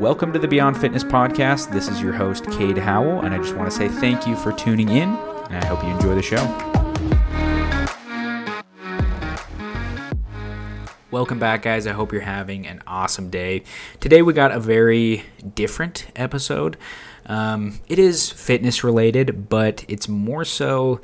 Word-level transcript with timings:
Welcome 0.00 0.30
to 0.34 0.38
the 0.38 0.46
Beyond 0.46 0.76
Fitness 0.76 1.02
Podcast. 1.02 1.72
This 1.72 1.88
is 1.88 2.02
your 2.02 2.12
host, 2.12 2.44
Kade 2.44 2.76
Howell, 2.76 3.22
and 3.22 3.32
I 3.34 3.38
just 3.38 3.56
want 3.56 3.70
to 3.70 3.74
say 3.74 3.88
thank 3.88 4.26
you 4.26 4.36
for 4.36 4.52
tuning 4.52 4.90
in, 4.90 5.08
and 5.08 5.64
I 5.64 5.64
hope 5.64 5.82
you 5.82 5.88
enjoy 5.88 6.14
the 6.14 6.20
show. 6.20 6.44
Welcome 11.10 11.38
back, 11.38 11.62
guys. 11.62 11.86
I 11.86 11.92
hope 11.92 12.12
you're 12.12 12.20
having 12.20 12.66
an 12.66 12.82
awesome 12.86 13.30
day. 13.30 13.62
Today, 13.98 14.20
we 14.20 14.34
got 14.34 14.52
a 14.52 14.60
very 14.60 15.24
different 15.54 16.08
episode. 16.14 16.76
Um, 17.24 17.80
it 17.88 17.98
is 17.98 18.30
fitness 18.30 18.84
related, 18.84 19.48
but 19.48 19.82
it's 19.88 20.08
more 20.08 20.44
so 20.44 21.00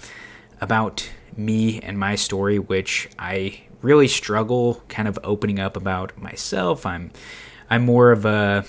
about 0.61 1.09
me 1.35 1.81
and 1.81 1.99
my 1.99 2.15
story, 2.15 2.59
which 2.59 3.09
I 3.19 3.63
really 3.81 4.07
struggle 4.07 4.83
kind 4.89 5.09
of 5.09 5.19
opening 5.25 5.59
up 5.59 5.79
about 5.79 6.21
myself. 6.21 6.85
I'm 6.85 7.11
I'm 7.71 7.87
more 7.87 8.13
of 8.13 8.27
a 8.27 8.67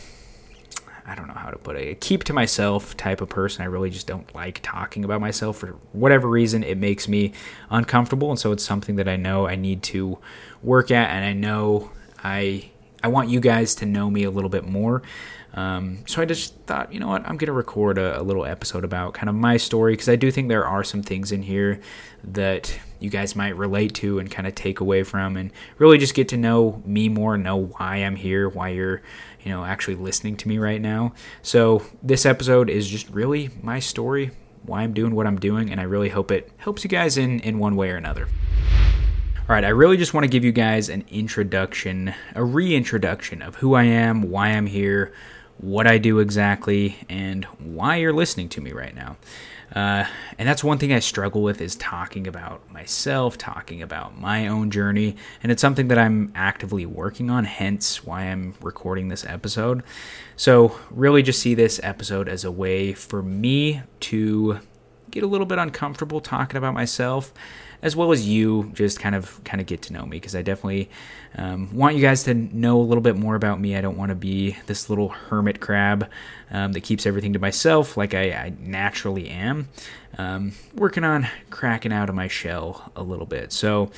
I 1.06 1.16
don't 1.16 1.28
know 1.28 1.34
how 1.34 1.50
to 1.50 1.58
put 1.58 1.76
it, 1.76 1.88
a 1.88 1.96
keep 1.96 2.24
to 2.26 2.34
myself 2.34 2.96
type 2.96 3.22
of 3.22 3.30
person. 3.30 3.62
I 3.62 3.66
really 3.66 3.90
just 3.90 4.08
don't 4.08 4.34
like 4.34 4.62
talking 4.64 5.04
about 5.04 5.20
myself 5.22 5.58
for 5.58 5.76
whatever 5.92 6.30
reason. 6.30 6.64
It 6.64 6.78
makes 6.78 7.08
me 7.08 7.34
uncomfortable, 7.70 8.30
and 8.30 8.40
so 8.40 8.52
it's 8.52 8.64
something 8.64 8.96
that 8.96 9.08
I 9.08 9.18
know 9.18 9.48
I 9.48 9.56
need 9.56 9.84
to 9.84 10.18
work 10.62 10.92
at, 10.92 11.10
and 11.10 11.26
I 11.26 11.34
know 11.34 11.92
I 12.24 12.70
I 13.04 13.10
want 13.10 13.30
you 13.30 13.42
guys 13.42 13.76
to 13.76 13.86
know 13.86 14.10
me 14.10 14.24
a 14.24 14.32
little 14.32 14.50
bit 14.50 14.66
more. 14.66 15.02
Um, 15.56 16.00
so 16.08 16.22
I 16.22 16.26
just 16.26 16.56
thought, 16.66 16.92
you 16.92 17.00
know 17.00 17.10
what, 17.10 17.22
I'm 17.22 17.38
going 17.38 17.48
to 17.48 17.54
record 17.54 18.00
a, 18.00 18.20
a, 18.20 18.24
little 18.24 18.44
episode 18.44 18.84
about 18.84 19.14
kind 19.14 19.30
of 19.30 19.36
my 19.36 19.58
story 19.58 19.94
because 19.94 20.10
I 20.10 20.16
do 20.16 20.32
think 20.32 20.50
there 20.50 20.66
are 20.66 20.84
some 20.84 21.04
things 21.04 21.32
in 21.32 21.44
here 21.44 21.80
that 22.24 22.76
you 23.00 23.12
guys 23.12 23.36
might 23.36 23.56
relate 23.56 23.94
to 23.96 24.18
and 24.18 24.32
kind 24.32 24.48
of 24.48 24.56
take 24.56 24.80
away 24.80 25.04
from 25.04 25.38
and 25.38 25.52
really 25.78 26.00
just 26.00 26.16
get 26.16 26.30
to 26.30 26.38
know 26.38 26.82
me 26.86 27.08
more, 27.08 27.38
know 27.38 27.58
why 27.58 27.98
I'm 27.98 28.16
here, 28.16 28.50
why 28.50 28.70
you're, 28.70 29.04
you 29.44 29.52
know, 29.52 29.66
actually 29.66 29.96
listening 29.96 30.38
to 30.38 30.48
me 30.48 30.58
right 30.58 30.82
now. 30.82 31.14
So 31.42 31.84
this 32.02 32.26
episode 32.26 32.70
is 32.70 32.88
just 32.88 33.10
really 33.10 33.50
my 33.62 33.80
story, 33.80 34.32
why 34.64 34.84
I'm 34.84 34.94
doing 34.94 35.16
what 35.16 35.28
I'm 35.28 35.40
doing, 35.40 35.72
and 35.72 35.80
I 35.80 35.84
really 35.84 36.10
hope 36.10 36.32
it 36.32 36.52
helps 36.58 36.84
you 36.84 36.90
guys 36.90 37.18
in, 37.18 37.40
in 37.42 37.60
one 37.60 37.76
way 37.76 37.90
or 37.90 37.98
another. 37.98 38.28
All 39.40 39.56
right, 39.56 39.66
I 39.66 39.70
really 39.70 39.98
just 39.98 40.14
want 40.14 40.24
to 40.24 40.30
give 40.30 40.46
you 40.46 40.54
guys 40.54 40.88
an 40.88 41.04
introduction, 41.10 42.14
a 42.34 42.44
reintroduction 42.44 43.42
of 43.42 43.56
who 43.56 43.74
I 43.74 43.84
am, 43.84 44.22
why 44.22 44.50
I'm 44.50 44.68
here, 44.68 45.12
what 45.58 45.86
I 45.86 45.98
do 45.98 46.20
exactly, 46.20 46.96
and 47.10 47.44
why 47.60 47.98
you're 47.98 48.14
listening 48.14 48.48
to 48.50 48.62
me 48.62 48.72
right 48.72 48.96
now. 48.96 49.18
Uh, 49.74 50.06
and 50.38 50.48
that's 50.48 50.64
one 50.64 50.78
thing 50.78 50.94
I 50.94 51.00
struggle 51.00 51.42
with 51.42 51.60
is 51.60 51.76
talking 51.76 52.28
about 52.28 52.72
myself, 52.72 53.38
talking 53.38 53.82
about 53.82 54.20
my 54.20 54.48
own 54.48 54.70
journey, 54.70 55.16
and 55.42 55.52
it's 55.52 55.62
something 55.62 55.88
that 55.88 55.98
I'm 55.98 56.32
actively 56.36 56.86
working 56.86 57.30
on, 57.30 57.44
hence 57.46 58.04
why 58.04 58.24
I'm 58.24 58.54
recording 58.62 59.08
this 59.08 59.26
episode. 59.26 59.84
So, 60.36 60.80
really 60.92 61.24
just 61.24 61.40
see 61.40 61.56
this 61.56 61.80
episode 61.82 62.30
as 62.30 62.44
a 62.44 62.52
way 62.52 62.94
for 62.94 63.24
me 63.24 63.82
to 64.02 64.60
get 65.10 65.24
a 65.24 65.28
little 65.28 65.46
bit 65.46 65.58
uncomfortable 65.58 66.22
talking 66.22 66.58
about 66.58 66.74
myself 66.74 67.34
as 67.84 67.98
well 67.98 68.14
as 68.14 68.28
you 68.28 68.72
just 68.74 69.00
kind 69.00 69.14
of 69.14 69.44
kind 69.44 69.62
of 69.62 69.68
get 69.68 69.84
to 69.84 69.94
know 69.94 70.06
me 70.06 70.18
because 70.18 70.36
I 70.36 70.42
definitely 70.42 70.90
um, 71.38 71.76
want 71.76 71.96
you 71.96 72.02
guys 72.02 72.24
to 72.24 72.34
know 72.34 72.80
a 72.80 72.82
little 72.82 73.02
bit 73.02 73.18
more 73.18 73.36
about 73.36 73.60
me. 73.60 73.76
I 73.76 73.82
don't 73.82 73.98
want 73.98 74.10
to 74.10 74.16
be 74.16 74.58
this 74.66 74.90
little 74.90 75.10
hermit 75.10 75.60
crab 75.60 76.10
um, 76.50 76.72
that 76.72 76.82
keeps 76.82 77.06
everything 77.06 77.34
to 77.34 77.40
myself 77.40 77.98
like 77.98 78.14
I, 78.14 78.32
I 78.32 78.54
naturally 78.60 79.30
am. 79.30 79.68
Um, 80.18 80.54
working 80.74 81.04
on 81.04 81.28
cracking 81.50 81.92
out 81.92 82.08
of 82.08 82.16
my 82.16 82.28
shell 82.28 82.92
a 82.96 83.04
little 83.04 83.26
bit. 83.26 83.52
So 83.52 83.92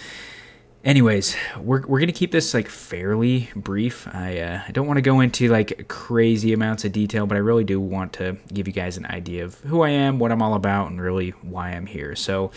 anyways 0.83 1.36
we're, 1.59 1.86
we're 1.88 1.99
gonna 1.99 2.11
keep 2.11 2.31
this 2.31 2.53
like 2.53 2.67
fairly 2.67 3.49
brief 3.55 4.08
i 4.14 4.38
uh, 4.38 4.61
i 4.67 4.72
don't 4.72 4.86
want 4.86 4.97
to 4.97 5.02
go 5.02 5.20
into 5.20 5.47
like 5.47 5.88
crazy 5.88 6.53
amounts 6.53 6.86
of 6.86 6.92
detail 6.92 7.25
but 7.25 7.33
i 7.33 7.39
really 7.39 7.64
do 7.64 7.80
want 7.81 8.14
to 8.14 8.38
give 8.53 8.67
you 8.67 8.73
guys 8.73 8.95
an 8.95 9.05
idea 9.08 9.44
of 9.44 9.59
who 9.61 9.81
i 9.81 9.89
am 9.89 10.20
what 10.20 10.31
i'm 10.31 10.44
all 10.44 10.53
about 10.53 10.92
and 10.92 11.02
really 11.02 11.31
why 11.42 11.72
i'm 11.72 11.88
here 11.88 12.16
so 12.16 12.52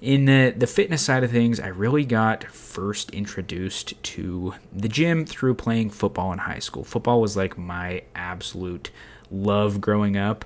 in 0.00 0.24
the, 0.24 0.54
the 0.56 0.66
fitness 0.66 1.02
side 1.02 1.24
of 1.24 1.30
things, 1.30 1.60
I 1.60 1.68
really 1.68 2.04
got 2.04 2.44
first 2.44 3.10
introduced 3.10 4.02
to 4.02 4.54
the 4.72 4.88
gym 4.88 5.26
through 5.26 5.54
playing 5.54 5.90
football 5.90 6.32
in 6.32 6.38
high 6.38 6.58
school. 6.58 6.84
Football 6.84 7.20
was 7.20 7.36
like 7.36 7.58
my 7.58 8.02
absolute 8.14 8.90
love 9.30 9.80
growing 9.80 10.16
up. 10.16 10.44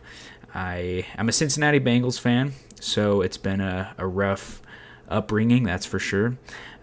I, 0.55 1.07
I'm 1.17 1.29
a 1.29 1.33
Cincinnati 1.33 1.81
Bengals 1.81 2.19
fan, 2.19 2.53
so 2.81 3.21
it's 3.21 3.37
been 3.37 3.61
a, 3.61 3.95
a 3.97 4.07
rough 4.07 4.61
upbringing, 5.09 5.65
that's 5.65 5.87
for 5.87 5.99
sure. 5.99 6.37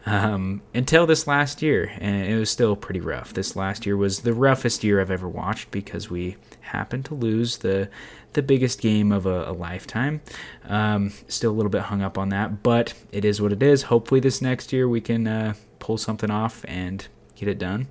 Um, 0.05 0.61
until 0.73 1.05
this 1.05 1.27
last 1.27 1.61
year, 1.61 1.91
and 1.99 2.25
it 2.25 2.35
was 2.35 2.49
still 2.49 2.75
pretty 2.75 2.99
rough. 2.99 3.33
This 3.33 3.55
last 3.55 3.85
year 3.85 3.95
was 3.95 4.21
the 4.21 4.33
roughest 4.33 4.83
year 4.83 4.99
I've 4.99 5.11
ever 5.11 5.29
watched 5.29 5.69
because 5.69 6.09
we 6.09 6.37
happened 6.61 7.05
to 7.05 7.15
lose 7.15 7.57
the 7.57 7.89
the 8.33 8.41
biggest 8.41 8.79
game 8.81 9.11
of 9.11 9.25
a, 9.25 9.49
a 9.49 9.51
lifetime. 9.51 10.21
Um, 10.67 11.11
still 11.27 11.51
a 11.51 11.53
little 11.53 11.69
bit 11.69 11.83
hung 11.83 12.01
up 12.01 12.17
on 12.17 12.29
that, 12.29 12.63
but 12.63 12.93
it 13.11 13.25
is 13.25 13.41
what 13.41 13.51
it 13.51 13.61
is. 13.61 13.83
Hopefully, 13.83 14.19
this 14.19 14.41
next 14.41 14.73
year 14.73 14.87
we 14.87 15.01
can 15.01 15.27
uh, 15.27 15.53
pull 15.79 15.97
something 15.97 16.31
off 16.31 16.65
and 16.67 17.07
get 17.35 17.47
it 17.47 17.59
done. 17.59 17.87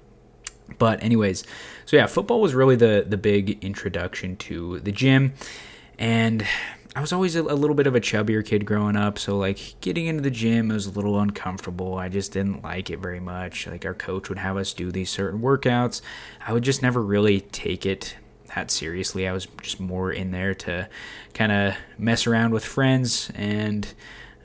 But 0.78 1.02
anyways, 1.02 1.44
so 1.84 1.96
yeah, 1.96 2.06
football 2.06 2.40
was 2.40 2.54
really 2.54 2.76
the 2.76 3.04
the 3.08 3.18
big 3.18 3.62
introduction 3.62 4.36
to 4.36 4.80
the 4.80 4.92
gym, 4.92 5.34
and 5.98 6.44
I 6.96 7.00
was 7.00 7.12
always 7.12 7.36
a, 7.36 7.42
a, 7.42 7.54
little 7.54 7.76
bit 7.76 7.86
of 7.86 7.94
a 7.94 8.00
chubbier 8.00 8.44
kid 8.44 8.66
growing 8.66 8.96
up, 8.96 9.16
so 9.16 9.36
like 9.38 9.76
getting 9.80 10.06
into 10.06 10.22
the 10.22 10.30
gym 10.30 10.68
was 10.68 10.86
a 10.86 10.90
little 10.90 11.20
uncomfortable. 11.20 11.96
I 11.96 12.08
just 12.08 12.32
didn't 12.32 12.62
like 12.62 12.90
it 12.90 12.98
very 12.98 13.20
much. 13.20 13.68
Like 13.68 13.86
our 13.86 13.94
coach 13.94 14.28
would 14.28 14.38
have 14.38 14.56
us 14.56 14.72
do 14.72 14.90
these 14.90 15.08
certain 15.08 15.40
workouts. 15.40 16.02
I 16.44 16.52
would 16.52 16.64
just 16.64 16.82
never 16.82 17.00
really 17.00 17.42
take 17.42 17.86
it 17.86 18.16
that 18.56 18.72
seriously. 18.72 19.28
I 19.28 19.32
was 19.32 19.46
just 19.62 19.78
more 19.78 20.10
in 20.10 20.32
there 20.32 20.54
to 20.54 20.88
kind 21.32 21.52
of 21.52 21.74
mess 21.96 22.26
around 22.26 22.52
with 22.52 22.64
friends 22.64 23.30
and 23.36 23.92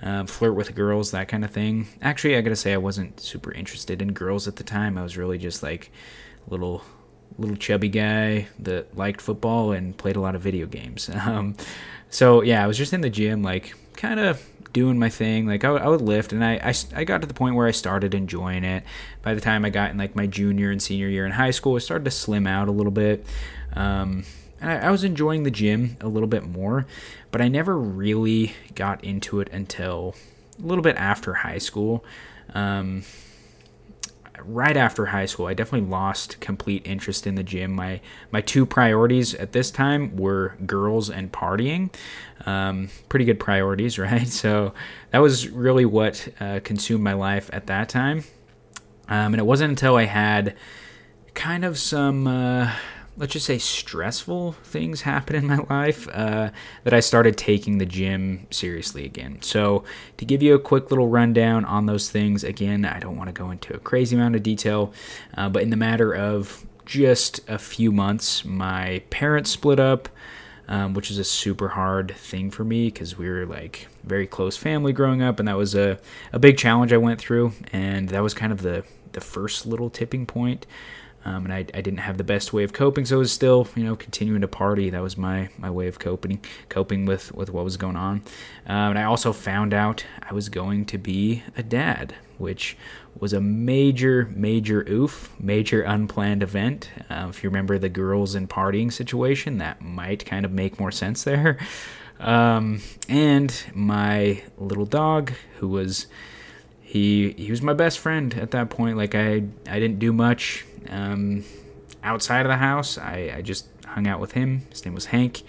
uh, 0.03 0.25
flirt 0.25 0.53
with 0.53 0.75
girls, 0.75 1.11
that 1.11 1.27
kind 1.27 1.43
of 1.43 1.49
thing. 1.49 1.87
Actually, 2.01 2.37
I 2.37 2.41
gotta 2.41 2.55
say, 2.55 2.73
I 2.73 2.77
wasn't 2.77 3.19
super 3.19 3.51
interested 3.51 4.03
in 4.03 4.13
girls 4.13 4.47
at 4.47 4.57
the 4.57 4.63
time. 4.63 4.99
I 4.99 5.03
was 5.03 5.17
really 5.17 5.39
just 5.39 5.63
like 5.63 5.91
a 6.45 6.51
little 6.51 6.83
little 7.37 7.57
chubby 7.57 7.89
guy 7.89 8.47
that 8.59 8.95
liked 8.95 9.19
football 9.19 9.71
and 9.71 9.97
played 9.97 10.15
a 10.15 10.21
lot 10.21 10.35
of 10.35 10.41
video 10.41 10.67
games. 10.67 11.09
Um, 11.25 11.55
so 12.09 12.41
yeah, 12.41 12.63
I 12.63 12.67
was 12.67 12.77
just 12.77 12.93
in 12.93 13.01
the 13.01 13.09
gym, 13.09 13.43
like 13.43 13.73
kind 13.93 14.19
of 14.19 14.45
doing 14.73 14.99
my 14.99 15.09
thing. 15.09 15.47
Like 15.47 15.63
I, 15.63 15.69
I 15.69 15.87
would 15.87 16.01
lift, 16.01 16.33
and 16.33 16.43
I, 16.43 16.55
I, 16.55 16.73
I 16.95 17.03
got 17.03 17.21
to 17.21 17.27
the 17.27 17.33
point 17.33 17.55
where 17.55 17.67
I 17.67 17.71
started 17.71 18.13
enjoying 18.13 18.63
it. 18.63 18.83
By 19.21 19.33
the 19.33 19.41
time 19.41 19.65
I 19.65 19.69
got 19.69 19.91
in 19.91 19.97
like 19.97 20.15
my 20.15 20.27
junior 20.27 20.69
and 20.69 20.81
senior 20.81 21.07
year 21.07 21.25
in 21.25 21.31
high 21.31 21.51
school, 21.51 21.75
I 21.75 21.79
started 21.79 22.05
to 22.05 22.11
slim 22.11 22.45
out 22.45 22.67
a 22.67 22.71
little 22.71 22.91
bit. 22.91 23.25
Um, 23.73 24.25
and 24.61 24.71
I, 24.71 24.87
I 24.87 24.91
was 24.91 25.03
enjoying 25.03 25.43
the 25.43 25.51
gym 25.51 25.97
a 26.01 26.07
little 26.07 26.27
bit 26.27 26.43
more, 26.43 26.85
but 27.31 27.41
I 27.41 27.47
never 27.47 27.77
really 27.77 28.53
got 28.75 29.03
into 29.03 29.39
it 29.39 29.49
until 29.51 30.15
a 30.61 30.65
little 30.65 30.83
bit 30.83 30.97
after 30.97 31.33
high 31.33 31.57
school. 31.57 32.03
Um, 32.53 33.03
right 34.43 34.75
after 34.75 35.07
high 35.07 35.25
school, 35.25 35.47
I 35.47 35.53
definitely 35.53 35.89
lost 35.89 36.39
complete 36.39 36.85
interest 36.85 37.25
in 37.27 37.35
the 37.35 37.43
gym. 37.43 37.73
My 37.73 38.01
my 38.31 38.41
two 38.41 38.65
priorities 38.65 39.33
at 39.35 39.51
this 39.51 39.71
time 39.71 40.15
were 40.15 40.55
girls 40.65 41.09
and 41.09 41.31
partying. 41.31 41.93
Um, 42.45 42.89
pretty 43.09 43.25
good 43.25 43.39
priorities, 43.39 43.97
right? 43.99 44.27
So 44.27 44.73
that 45.11 45.19
was 45.19 45.49
really 45.49 45.85
what 45.85 46.27
uh, 46.39 46.59
consumed 46.63 47.03
my 47.03 47.13
life 47.13 47.49
at 47.53 47.67
that 47.67 47.89
time. 47.89 48.23
Um, 49.07 49.33
and 49.33 49.39
it 49.39 49.45
wasn't 49.45 49.69
until 49.69 49.95
I 49.95 50.05
had 50.05 50.55
kind 51.33 51.63
of 51.65 51.77
some. 51.77 52.27
Uh, 52.27 52.71
let's 53.17 53.33
just 53.33 53.45
say 53.45 53.57
stressful 53.57 54.53
things 54.63 55.01
happen 55.01 55.35
in 55.35 55.47
my 55.47 55.59
life 55.69 56.07
uh, 56.11 56.49
that 56.83 56.93
I 56.93 56.99
started 56.99 57.37
taking 57.37 57.77
the 57.77 57.85
gym 57.85 58.47
seriously 58.51 59.05
again. 59.05 59.41
So, 59.41 59.83
to 60.17 60.25
give 60.25 60.43
you 60.43 60.53
a 60.53 60.59
quick 60.59 60.91
little 60.91 61.07
rundown 61.07 61.65
on 61.65 61.85
those 61.85 62.09
things, 62.09 62.43
again, 62.43 62.85
I 62.85 62.99
don't 62.99 63.17
want 63.17 63.27
to 63.27 63.33
go 63.33 63.51
into 63.51 63.73
a 63.73 63.79
crazy 63.79 64.15
amount 64.15 64.35
of 64.35 64.43
detail, 64.43 64.93
uh, 65.37 65.49
but 65.49 65.63
in 65.63 65.69
the 65.69 65.77
matter 65.77 66.13
of 66.13 66.65
just 66.85 67.47
a 67.49 67.57
few 67.57 67.91
months, 67.91 68.43
my 68.45 69.01
parents 69.09 69.49
split 69.51 69.79
up. 69.79 70.09
Um, 70.67 70.95
which 70.95 71.11
is 71.11 71.19
a 71.19 71.23
super 71.23 71.67
hard 71.67 72.15
thing 72.17 72.49
for 72.49 72.63
me 72.63 72.85
because 72.85 73.15
we 73.15 73.29
were 73.29 73.45
like 73.45 73.87
very 74.03 74.25
close 74.25 74.57
family 74.57 74.93
growing 74.93 75.21
up, 75.21 75.37
and 75.37 75.47
that 75.47 75.57
was 75.57 75.75
a, 75.75 75.99
a 76.33 76.39
big 76.39 76.57
challenge 76.57 76.91
I 76.91 76.97
went 76.97 77.19
through, 77.19 77.51
and 77.71 78.09
that 78.09 78.23
was 78.23 78.33
kind 78.33 78.51
of 78.51 78.63
the 78.63 78.83
the 79.11 79.21
first 79.21 79.67
little 79.67 79.91
tipping 79.91 80.25
point 80.25 80.65
um, 81.25 81.45
and 81.45 81.53
I, 81.53 81.65
I 81.73 81.81
didn't 81.81 81.97
have 81.97 82.17
the 82.17 82.23
best 82.23 82.53
way 82.53 82.63
of 82.63 82.71
coping, 82.71 83.03
so 83.05 83.15
I 83.15 83.19
was 83.19 83.31
still, 83.31 83.67
you 83.75 83.83
know, 83.83 83.95
continuing 83.95 84.41
to 84.41 84.47
party. 84.47 84.91
That 84.91 85.01
was 85.01 85.17
my, 85.17 85.49
my 85.57 85.71
way 85.71 85.87
of 85.87 85.97
coping, 85.97 86.39
coping 86.69 87.05
with, 87.05 87.33
with 87.33 87.49
what 87.49 87.63
was 87.63 87.77
going 87.77 87.95
on. 87.95 88.21
Um, 88.67 88.91
and 88.91 88.99
I 88.99 89.03
also 89.03 89.33
found 89.33 89.73
out 89.73 90.05
I 90.21 90.33
was 90.33 90.49
going 90.49 90.85
to 90.85 90.99
be 90.99 91.43
a 91.57 91.63
dad, 91.63 92.13
which 92.37 92.77
was 93.19 93.33
a 93.33 93.41
major, 93.41 94.29
major 94.35 94.87
oof, 94.87 95.33
major 95.39 95.81
unplanned 95.81 96.43
event. 96.43 96.91
Uh, 97.09 97.27
if 97.29 97.43
you 97.43 97.49
remember 97.49 97.79
the 97.79 97.89
girls 97.89 98.35
and 98.35 98.47
partying 98.47 98.93
situation, 98.93 99.57
that 99.57 99.81
might 99.81 100.25
kind 100.25 100.45
of 100.45 100.51
make 100.51 100.79
more 100.79 100.91
sense 100.91 101.23
there. 101.23 101.57
Um, 102.19 102.81
and 103.09 103.53
my 103.73 104.43
little 104.57 104.85
dog, 104.85 105.33
who 105.57 105.67
was 105.67 106.07
he 106.81 107.31
he 107.31 107.51
was 107.51 107.61
my 107.61 107.73
best 107.73 107.99
friend 107.99 108.33
at 108.35 108.51
that 108.51 108.69
point. 108.69 108.95
Like 108.95 109.15
I 109.15 109.43
I 109.67 109.79
didn't 109.79 109.99
do 109.99 110.13
much 110.13 110.65
um, 110.89 111.43
outside 112.03 112.45
of 112.45 112.49
the 112.49 112.57
house, 112.57 112.97
I, 112.97 113.33
I 113.37 113.41
just 113.41 113.67
hung 113.87 114.07
out 114.07 114.19
with 114.19 114.33
him. 114.33 114.67
His 114.69 114.85
name 114.85 114.95
was 114.95 115.07
Hank. 115.07 115.43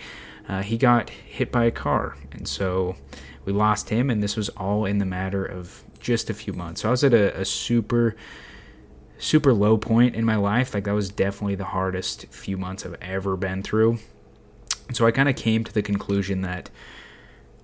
Uh, 0.49 0.63
he 0.63 0.79
got 0.79 1.11
hit 1.11 1.51
by 1.51 1.65
a 1.65 1.71
car, 1.71 2.17
and 2.33 2.47
so 2.47 2.97
we 3.45 3.53
lost 3.53 3.91
him, 3.91 4.11
and 4.11 4.23
this 4.23 4.37
was 4.37 4.49
all 4.51 4.85
in 4.85 4.99
the 4.99 5.05
matter 5.05 5.45
of 5.45 5.83
just 6.01 6.31
a 6.31 6.35
few 6.35 6.53
months. 6.53 6.83
So 6.83 6.89
I 6.89 6.91
was 6.93 7.03
at 7.05 7.13
a, 7.13 7.41
a 7.41 7.45
super, 7.45 8.15
super 9.19 9.53
low 9.53 9.77
point 9.77 10.15
in 10.15 10.25
my 10.25 10.37
life. 10.37 10.73
Like 10.75 10.85
that 10.85 10.95
was 10.95 11.11
definitely 11.11 11.57
the 11.57 11.65
hardest 11.65 12.27
few 12.27 12.57
months 12.57 12.87
I've 12.87 12.97
ever 13.01 13.37
been 13.37 13.63
through. 13.63 13.99
And 14.87 14.97
so 14.97 15.07
I 15.07 15.11
kind 15.11 15.29
of 15.29 15.37
came 15.37 15.65
to 15.65 15.73
the 15.73 15.83
conclusion 15.83 16.43
that, 16.43 16.71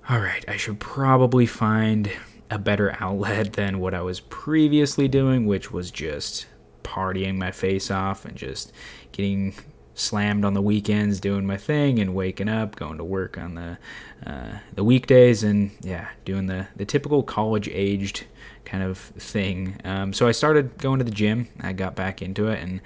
all 0.09 0.19
right, 0.19 0.45
I 0.49 0.57
should 0.57 0.81
probably 0.81 1.47
find 1.47 2.11
a 2.51 2.59
better 2.59 2.97
outlet 2.99 3.53
than 3.55 3.79
what 3.79 3.95
I 3.95 4.03
was 4.03 4.21
previously 4.21 5.09
doing, 5.09 5.47
which 5.47 5.73
was 5.73 5.91
just 5.91 6.47
partying 6.83 7.37
my 7.37 7.51
face 7.51 7.91
off 7.91 8.25
and 8.25 8.37
just 8.37 8.73
getting 9.13 9.55
slammed 9.95 10.45
on 10.45 10.55
the 10.55 10.63
weekends 10.63 11.21
doing 11.21 11.47
my 11.47 11.57
thing 11.57 11.99
and 11.99 12.15
waking 12.15 12.49
up 12.49 12.77
going 12.77 12.97
to 12.97 13.05
work 13.05 13.37
on 13.37 13.55
the 13.55 13.79
uh, 14.27 14.59
the 14.75 14.85
weekdays 14.85 15.43
and 15.43 15.71
yeah 15.83 16.09
doing 16.25 16.47
the 16.47 16.67
the 16.77 16.85
typical 16.85 17.23
college 17.23 17.69
aged 17.69 18.25
kind 18.65 18.83
of 18.83 18.97
thing. 18.97 19.79
Um, 19.85 20.13
so 20.13 20.27
I 20.27 20.33
started 20.33 20.79
going 20.79 20.99
to 20.99 21.05
the 21.05 21.11
gym. 21.11 21.49
I 21.61 21.73
got 21.73 21.95
back 21.95 22.23
into 22.23 22.49
it 22.49 22.63
and 22.63 22.81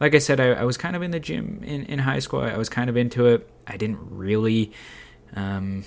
like 0.00 0.14
I 0.14 0.18
said 0.18 0.40
I, 0.40 0.48
I 0.48 0.64
was 0.64 0.76
kind 0.76 0.96
of 0.96 1.02
in 1.02 1.10
the 1.10 1.20
gym 1.20 1.62
in, 1.64 1.84
in 1.84 2.00
high 2.00 2.18
school. 2.18 2.40
I 2.40 2.56
was 2.56 2.68
kind 2.68 2.90
of 2.90 2.96
into 2.96 3.26
it. 3.26 3.48
I 3.66 3.76
didn't 3.76 4.00
really 4.10 4.72
um, 5.34 5.84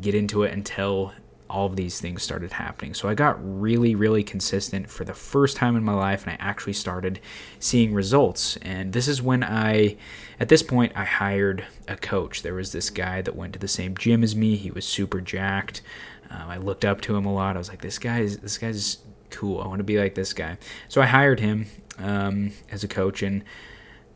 get 0.00 0.14
into 0.14 0.42
it 0.42 0.52
until 0.52 1.12
all 1.50 1.66
of 1.66 1.76
these 1.76 2.00
things 2.00 2.22
started 2.22 2.52
happening. 2.52 2.94
So 2.94 3.08
I 3.08 3.14
got 3.14 3.36
really, 3.40 3.94
really 3.94 4.22
consistent 4.22 4.90
for 4.90 5.04
the 5.04 5.14
first 5.14 5.56
time 5.56 5.76
in 5.76 5.84
my 5.84 5.94
life, 5.94 6.24
and 6.24 6.32
I 6.32 6.36
actually 6.38 6.74
started 6.74 7.20
seeing 7.58 7.94
results. 7.94 8.56
And 8.58 8.92
this 8.92 9.08
is 9.08 9.22
when 9.22 9.42
I, 9.42 9.96
at 10.38 10.48
this 10.48 10.62
point, 10.62 10.92
I 10.94 11.04
hired 11.04 11.64
a 11.86 11.96
coach. 11.96 12.42
There 12.42 12.54
was 12.54 12.72
this 12.72 12.90
guy 12.90 13.22
that 13.22 13.36
went 13.36 13.52
to 13.54 13.58
the 13.58 13.68
same 13.68 13.96
gym 13.96 14.22
as 14.22 14.36
me. 14.36 14.56
He 14.56 14.70
was 14.70 14.84
super 14.84 15.20
jacked. 15.20 15.82
Um, 16.30 16.48
I 16.48 16.58
looked 16.58 16.84
up 16.84 17.00
to 17.02 17.16
him 17.16 17.24
a 17.24 17.32
lot. 17.32 17.56
I 17.56 17.58
was 17.58 17.68
like, 17.68 17.82
this 17.82 17.98
guy 17.98 18.20
is 18.20 18.38
this 18.38 18.58
guy's 18.58 18.98
cool. 19.30 19.60
I 19.60 19.66
want 19.66 19.78
to 19.78 19.84
be 19.84 19.98
like 19.98 20.14
this 20.14 20.32
guy. 20.32 20.58
So 20.88 21.00
I 21.00 21.06
hired 21.06 21.40
him 21.40 21.66
um, 21.98 22.52
as 22.70 22.84
a 22.84 22.88
coach, 22.88 23.22
and 23.22 23.44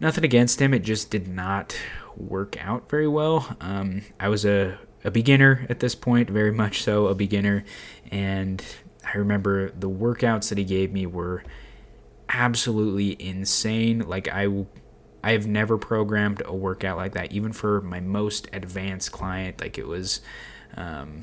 nothing 0.01 0.25
against 0.25 0.61
him. 0.61 0.75
It 0.75 0.83
just 0.83 1.11
did 1.11 1.27
not 1.29 1.77
work 2.17 2.63
out 2.63 2.91
very 2.91 3.09
well. 3.09 3.57
Um, 3.61 4.03
I 4.21 4.29
was 4.29 4.45
a 4.45 4.79
a 5.05 5.11
beginner 5.11 5.67
at 5.69 5.81
this 5.81 5.95
point, 5.95 6.31
very 6.31 6.53
much 6.53 6.83
so 6.83 7.07
a 7.07 7.15
beginner. 7.15 7.65
And 8.11 8.65
I 9.05 9.19
remember 9.19 9.71
the 9.71 9.91
workouts 9.91 10.49
that 10.49 10.59
he 10.59 10.65
gave 10.65 10.93
me 10.93 11.07
were 11.07 11.43
absolutely 12.29 13.21
insane. 13.21 14.01
Like 14.01 14.29
I 14.29 14.67
I 15.25 15.33
have 15.33 15.47
never 15.47 15.79
programmed 15.79 16.43
a 16.45 16.55
workout 16.55 16.97
like 16.97 17.13
that, 17.13 17.33
even 17.33 17.53
for 17.53 17.81
my 17.81 18.01
most 18.01 18.49
advanced 18.53 19.13
client. 19.13 19.61
Like 19.61 19.79
it 19.79 19.87
was 19.87 20.21
um, 20.77 21.23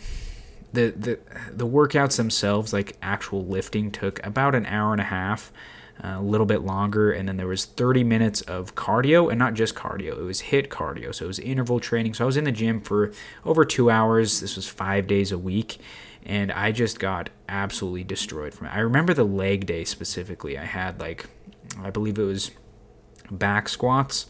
the 0.74 0.92
the 0.92 1.20
the 1.52 1.68
workouts 1.68 2.18
themselves, 2.18 2.74
like 2.74 2.98
actual 3.02 3.46
lifting, 3.46 3.92
took 3.92 4.26
about 4.26 4.56
an 4.56 4.66
hour 4.66 4.92
and 4.92 5.02
a 5.02 5.06
half 5.06 5.52
a 6.02 6.22
little 6.22 6.46
bit 6.46 6.62
longer 6.62 7.12
and 7.12 7.28
then 7.28 7.38
there 7.38 7.48
was 7.48 7.66
30 7.66 8.04
minutes 8.04 8.42
of 8.42 8.76
cardio 8.76 9.30
and 9.30 9.38
not 9.38 9.54
just 9.54 9.76
cardio 9.76 10.18
it 10.18 10.24
was 10.24 10.44
HIIT 10.44 10.70
cardio. 10.70 11.14
So 11.14 11.26
it 11.26 11.28
was 11.28 11.40
interval 11.40 11.80
training. 11.80 12.14
So 12.14 12.24
i 12.24 12.28
was 12.28 12.38
in 12.38 12.46
the 12.46 12.52
gym 12.52 12.82
for 12.82 13.12
over 13.46 13.66
two 13.66 13.90
hours. 13.90 14.40
This 14.40 14.56
was 14.56 14.68
five 14.68 15.08
days 15.08 15.32
a 15.32 15.38
week 15.38 15.80
and 16.26 16.52
i 16.52 16.72
just 16.72 17.00
got 17.00 17.30
absolutely 17.48 18.04
destroyed 18.04 18.54
from 18.54 18.68
it. 18.68 18.74
I 18.74 18.80
remember 18.80 19.14
the 19.14 19.24
leg 19.24 19.66
day 19.66 19.84
specifically. 19.84 20.58
I 20.58 20.66
had 20.66 21.00
like 21.00 21.26
i 21.82 21.90
believe 21.90 22.18
it 22.18 22.24
was 22.24 22.52
back 23.32 23.70
squats 23.70 24.26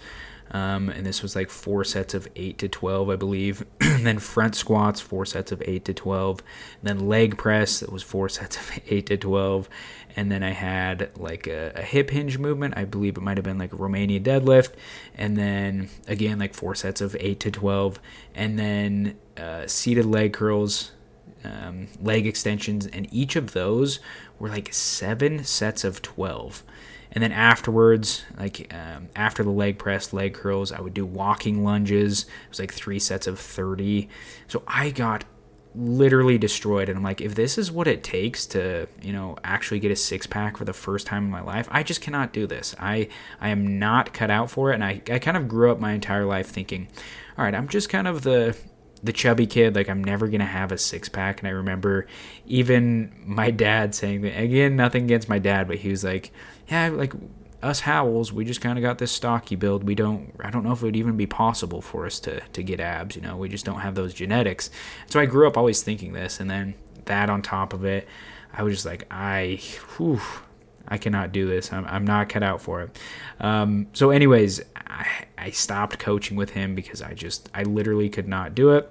um, 0.52 0.90
and 0.90 1.06
this 1.06 1.22
was 1.22 1.36
like 1.36 1.50
four 1.50 1.84
sets 1.84 2.14
of 2.14 2.28
8 2.36 2.58
to 2.60 2.68
12 2.68 3.10
i 3.10 3.16
believe. 3.16 3.66
Then 3.80 4.20
front 4.20 4.56
squats 4.56 5.02
four 5.02 5.26
sets 5.26 5.52
of 5.52 5.62
8 5.66 5.84
to 5.86 5.94
12 5.94 6.40
and 6.40 6.90
then 6.90 7.08
leg 7.08 7.38
press 7.38 7.82
it 7.82 7.92
was 7.92 8.02
four 8.04 8.30
sets 8.30 8.58
of 8.58 8.80
8 8.88 9.06
to 9.08 9.18
12 9.18 9.70
and 10.16 10.32
then 10.32 10.44
I 10.44 10.52
had 10.52 11.12
like 11.18 11.48
a, 11.48 11.72
a, 11.76 11.82
hip 11.82 12.10
hinge 12.10 12.38
movement. 12.38 12.74
I 12.76 12.86
believe 12.86 13.18
it 13.18 13.22
might 13.22 13.38
have 13.38 13.44
been 13.44 13.58
like 13.58 13.74
a 13.74 13.78
Romanian 13.78 14.24
deadlift, 14.24 14.72
and 15.16 15.38
then 15.38 15.90
again 16.08 16.40
like 16.40 16.54
four 16.54 16.76
sets 16.76 17.02
of 17.02 17.16
eight 17.20 17.40
to 17.42 17.52
twelve, 17.52 18.00
and 18.36 18.58
then 18.58 19.18
uh, 19.38 19.68
seated 19.68 20.06
leg 20.06 20.34
curls, 20.34 20.92
um, 21.44 21.88
leg 22.02 22.28
extensions, 22.28 22.86
and 22.88 23.08
each 23.14 23.36
of 23.36 23.54
those 23.54 24.00
were 24.40 24.50
like 24.50 24.74
seven 24.74 25.44
sets 25.44 25.84
of 25.84 26.02
twelve. 26.02 26.64
And 27.12 27.24
then 27.24 27.32
afterwards, 27.32 28.24
like 28.38 28.72
um, 28.74 29.10
after 29.16 29.44
the 29.44 29.50
leg 29.50 29.80
press, 29.80 30.14
leg 30.14 30.34
curls, 30.34 30.72
I 30.72 30.80
would 30.82 30.94
do 30.94 31.06
walking 31.06 31.64
lunges. 31.64 32.24
It 32.24 32.50
was 32.50 32.60
like 32.60 32.74
three 32.74 33.00
sets 33.00 33.26
of 33.26 33.40
30. 33.40 34.08
So 34.48 34.64
I 34.68 34.92
got 34.92 35.24
literally 35.76 36.38
destroyed. 36.38 36.90
And 36.90 36.98
i'm 36.98 37.04
like 37.04 37.22
if 37.22 37.36
this 37.36 37.58
is 37.58 37.72
what 37.72 37.88
it 37.88 38.04
takes 38.04 38.46
to 38.48 38.88
you 39.02 39.14
know 39.14 39.38
actually 39.44 39.80
get 39.80 39.92
a 39.92 39.96
six 39.96 40.26
pack 40.26 40.58
for 40.58 40.66
the 40.66 40.74
first 40.74 41.06
time 41.06 41.26
in 41.26 41.30
my 41.30 41.42
life 41.42 41.68
i 41.72 41.84
just 41.84 42.02
cannot 42.02 42.34
do 42.34 42.48
this. 42.48 42.76
I 42.80 43.08
i 43.40 43.50
am 43.50 43.80
not 43.80 44.14
cut 44.14 44.32
out 44.32 44.50
for 44.50 44.72
it. 44.72 44.76
And 44.76 44.84
i, 44.84 45.02
I 45.12 45.20
kind 45.20 45.38
of 45.38 45.48
grew 45.48 45.72
up 45.72 45.80
my 45.80 45.94
entire 45.94 46.26
life 46.26 46.48
thinking 46.48 46.88
all 47.38 47.46
right 47.46 47.54
i'm 47.54 47.68
just 47.68 47.90
kind 47.90 48.08
of 48.08 48.24
the 48.24 48.58
the 49.02 49.14
chubby 49.14 49.48
kid. 49.48 49.76
Like 49.76 49.90
i'm 49.90 50.04
never 50.04 50.28
gonna 50.28 50.46
have 50.46 50.72
a 50.72 50.78
six 50.78 51.08
pack. 51.08 51.40
And 51.40 51.48
i 51.48 51.52
remember 51.52 52.08
even 52.46 53.14
my 53.26 53.52
dad 53.52 53.94
saying 53.96 54.22
that 54.22 54.38
again 54.38 54.76
nothing 54.76 55.06
against 55.06 55.30
my 55.30 55.40
dad 55.40 55.68
but 55.68 55.78
he 55.78 55.90
was 55.90 56.04
like 56.04 56.32
yeah 56.70 56.90
like 56.90 57.14
us 57.62 57.82
Howells, 57.82 58.32
we 58.32 58.46
just 58.46 58.62
kind 58.62 58.78
of 58.78 58.82
got 58.82 59.00
this 59.00 59.12
stocky 59.12 59.56
build. 59.56 59.84
We 59.84 59.96
don't, 59.96 60.34
I 60.40 60.50
don't 60.50 60.64
know 60.64 60.72
if 60.72 60.82
it 60.82 60.86
would 60.86 60.96
even 60.96 61.18
be 61.18 61.26
possible 61.26 61.82
for 61.82 62.06
us 62.06 62.20
to, 62.22 62.40
to 62.40 62.64
get 62.64 62.80
abs. 62.80 63.16
You 63.16 63.22
know, 63.22 63.36
we 63.36 63.50
just 63.50 63.66
don't 63.66 63.82
have 63.82 63.96
those 63.96 64.14
genetics. 64.14 64.70
So 65.08 65.20
I 65.20 65.26
grew 65.26 65.48
up 65.48 65.58
always 65.58 65.84
thinking 65.84 66.14
this, 66.14 66.40
and 66.40 66.50
then 66.50 66.76
that 67.06 67.30
on 67.30 67.42
top 67.42 67.74
of 67.74 67.84
it, 67.84 68.08
I 68.54 68.64
was 68.64 68.76
just 68.76 68.86
like, 68.86 69.06
I, 69.12 69.60
whew, 69.98 70.22
I 70.88 70.98
cannot 70.98 71.32
do 71.32 71.48
this. 71.48 71.74
I'm, 71.74 71.86
I'm 71.86 72.06
not 72.06 72.30
cut 72.30 72.44
out 72.44 72.62
for 72.62 72.82
it. 72.82 72.98
Um, 73.40 73.88
so, 73.94 74.10
anyways, 74.12 74.62
I, 74.76 75.08
I 75.38 75.50
stopped 75.52 76.00
coaching 76.00 76.38
with 76.38 76.52
him 76.52 76.76
because 76.76 77.02
I 77.02 77.14
just, 77.14 77.50
I 77.54 77.64
literally 77.64 78.10
could 78.10 78.28
not 78.28 78.56
do 78.56 78.72
it, 78.72 78.90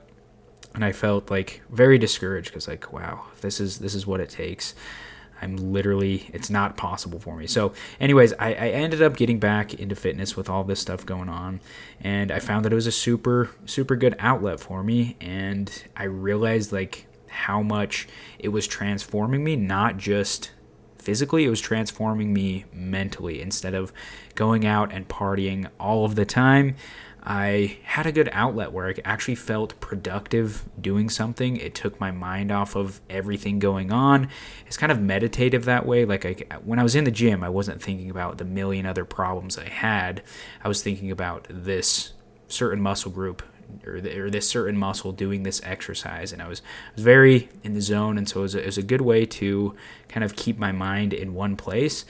and 0.75 0.85
I 0.85 0.93
felt 0.93 1.31
like 1.31 1.63
very 1.71 1.99
discouraged 1.99 2.49
because, 2.51 2.69
like, 2.69 2.93
wow, 2.93 3.25
this 3.41 3.61
is 3.61 3.79
this 3.79 3.95
is 3.95 4.07
what 4.07 4.21
it 4.21 4.29
takes. 4.29 4.75
I'm 5.41 5.57
literally, 5.57 6.31
it's 6.33 6.51
not 6.51 6.77
possible 6.77 7.19
for 7.19 7.37
me. 7.37 7.47
So, 7.47 7.73
anyways, 8.01 8.33
I, 8.35 8.49
I, 8.49 8.69
ended 8.69 9.03
up 9.03 9.17
getting 9.17 9.39
back 9.39 9.75
into 9.75 9.95
fitness 9.95 10.37
with 10.37 10.49
all 10.49 10.65
this 10.65 10.81
stuff 10.81 11.07
going 11.07 11.29
on, 11.29 11.61
and 12.01 12.31
I 12.31 12.39
found 12.39 12.65
that 12.65 12.73
it 12.73 12.77
was 12.77 12.87
a 12.87 12.93
super, 12.93 13.51
super 13.67 13.97
good 13.97 14.17
outlet 14.19 14.61
for 14.61 14.83
me. 14.83 15.17
And 15.21 15.71
I 15.97 16.05
realized 16.05 16.73
like 16.73 17.07
how 17.29 17.63
much 17.63 18.09
it 18.39 18.49
was 18.49 18.67
transforming 18.67 19.45
me, 19.45 19.57
not 19.57 19.97
just 19.97 20.51
physically, 21.09 21.47
it 21.47 21.49
was 21.49 21.63
transforming 21.63 22.35
me 22.35 22.67
mentally. 22.71 23.41
Instead 23.41 23.73
of 23.73 23.95
going 24.35 24.67
out 24.67 24.93
and 24.93 25.09
partying 25.09 25.67
all 25.81 26.05
of 26.05 26.17
the 26.17 26.27
time, 26.27 26.77
I 27.23 27.79
had 27.85 28.05
a 28.05 28.13
good 28.13 28.29
outlet 28.31 28.73
where 28.73 28.89
I 28.89 28.95
actually 29.07 29.37
felt 29.37 29.81
productive 29.81 30.69
doing 30.79 31.09
something. 31.09 31.57
It 31.57 31.75
took 31.75 31.99
my 31.99 32.11
mind 32.11 32.53
off 32.53 32.77
of 32.77 33.01
everything 33.09 33.59
going 33.59 33.91
on. 33.91 34.29
It's 34.67 34.77
kind 34.77 34.93
of 34.93 35.01
meditative 35.01 35.65
that 35.65 35.87
way. 35.87 36.05
Like 36.05 36.27
I, 36.27 36.57
when 36.57 36.79
I 36.79 36.83
was 36.83 36.95
in 36.95 37.05
the 37.05 37.11
gym, 37.11 37.43
I 37.43 37.49
wasn't 37.49 37.81
thinking 37.81 38.11
about 38.11 38.37
the 38.37 38.45
million 38.45 38.85
other 38.85 39.07
problems 39.07 39.57
I 39.57 39.71
had. 39.71 40.23
I 40.63 40.69
was 40.69 40.83
thinking 40.83 41.11
about 41.11 41.47
this 41.49 42.13
certain 42.49 42.83
muscle 42.83 43.11
group 43.11 43.43
or, 43.87 44.01
the, 44.01 44.19
or 44.19 44.31
this 44.31 44.49
certain 44.49 44.77
muscle 44.77 45.13
doing 45.13 45.43
this 45.43 45.61
exercise, 45.65 46.33
and 46.33 46.43
I 46.43 46.49
was, 46.49 46.61
I 46.61 46.95
was 46.97 47.05
very 47.05 47.49
in 47.63 47.75
the 47.75 47.81
zone. 47.81 48.19
And 48.19 48.29
so 48.29 48.41
it 48.41 48.43
was, 48.43 48.55
a, 48.55 48.63
it 48.63 48.67
was 48.67 48.79
a 48.79 48.83
good 48.83 49.01
way 49.03 49.27
to 49.27 49.75
kind 50.09 50.25
of 50.25 50.37
keep 50.37 50.59
my 50.59 50.73
mind 50.73 51.13
in 51.13 51.35
one 51.35 51.57
place 51.57 52.05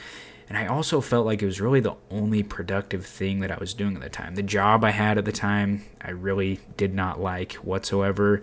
and 0.48 0.56
I 0.56 0.66
also 0.66 1.00
felt 1.00 1.26
like 1.26 1.42
it 1.42 1.46
was 1.46 1.60
really 1.60 1.80
the 1.80 1.94
only 2.10 2.42
productive 2.42 3.04
thing 3.04 3.40
that 3.40 3.50
I 3.50 3.58
was 3.58 3.74
doing 3.74 3.96
at 3.96 4.02
the 4.02 4.08
time. 4.08 4.34
The 4.34 4.42
job 4.42 4.82
I 4.82 4.90
had 4.90 5.18
at 5.18 5.26
the 5.26 5.32
time, 5.32 5.84
I 6.00 6.10
really 6.10 6.60
did 6.76 6.94
not 6.94 7.20
like 7.20 7.54
whatsoever. 7.54 8.40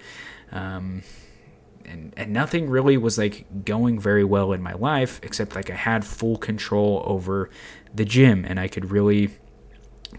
Um, 0.52 1.02
and, 1.84 2.14
and 2.16 2.32
nothing 2.32 2.70
really 2.70 2.98
was 2.98 3.18
like 3.18 3.66
going 3.66 4.00
very 4.00 4.24
well 4.24 4.54
in 4.54 4.62
my 4.62 4.74
life, 4.74 5.20
except 5.24 5.56
like 5.56 5.72
I 5.72 5.76
had 5.76 6.06
full 6.06 6.38
control 6.38 7.02
over 7.08 7.50
the 7.94 8.06
gym 8.06 8.46
and 8.48 8.60
I 8.60 8.68
could 8.68 8.92
really 8.92 9.32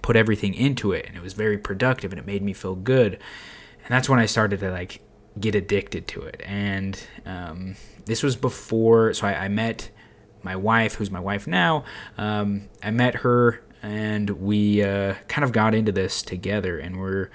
put 0.02 0.16
everything 0.16 0.54
into 0.54 0.92
it. 0.92 1.06
And 1.06 1.16
it 1.16 1.22
was 1.22 1.32
very 1.32 1.58
productive 1.58 2.12
and 2.12 2.18
it 2.18 2.26
made 2.26 2.42
me 2.42 2.52
feel 2.52 2.74
good. 2.74 3.14
And 3.14 3.90
that's 3.90 4.08
when 4.08 4.18
I 4.18 4.26
started 4.26 4.60
to 4.60 4.70
like 4.70 5.00
get 5.38 5.54
addicted 5.54 6.08
to 6.08 6.22
it. 6.22 6.42
And 6.44 6.98
um, 7.24 7.76
this 8.06 8.22
was 8.22 8.36
before, 8.36 9.12
so 9.14 9.26
I, 9.26 9.44
I 9.44 9.48
met 9.48 9.90
my 10.42 10.56
wife, 10.56 10.94
who's 10.94 11.10
my 11.10 11.20
wife 11.20 11.46
now. 11.46 11.84
Um, 12.16 12.68
I 12.82 12.90
met 12.90 13.16
her 13.16 13.62
and 13.82 14.30
we 14.30 14.82
uh, 14.82 15.14
kind 15.28 15.44
of 15.44 15.52
got 15.52 15.74
into 15.74 15.92
this 15.92 16.22
together, 16.22 16.78
and 16.78 16.98
we're 16.98 17.30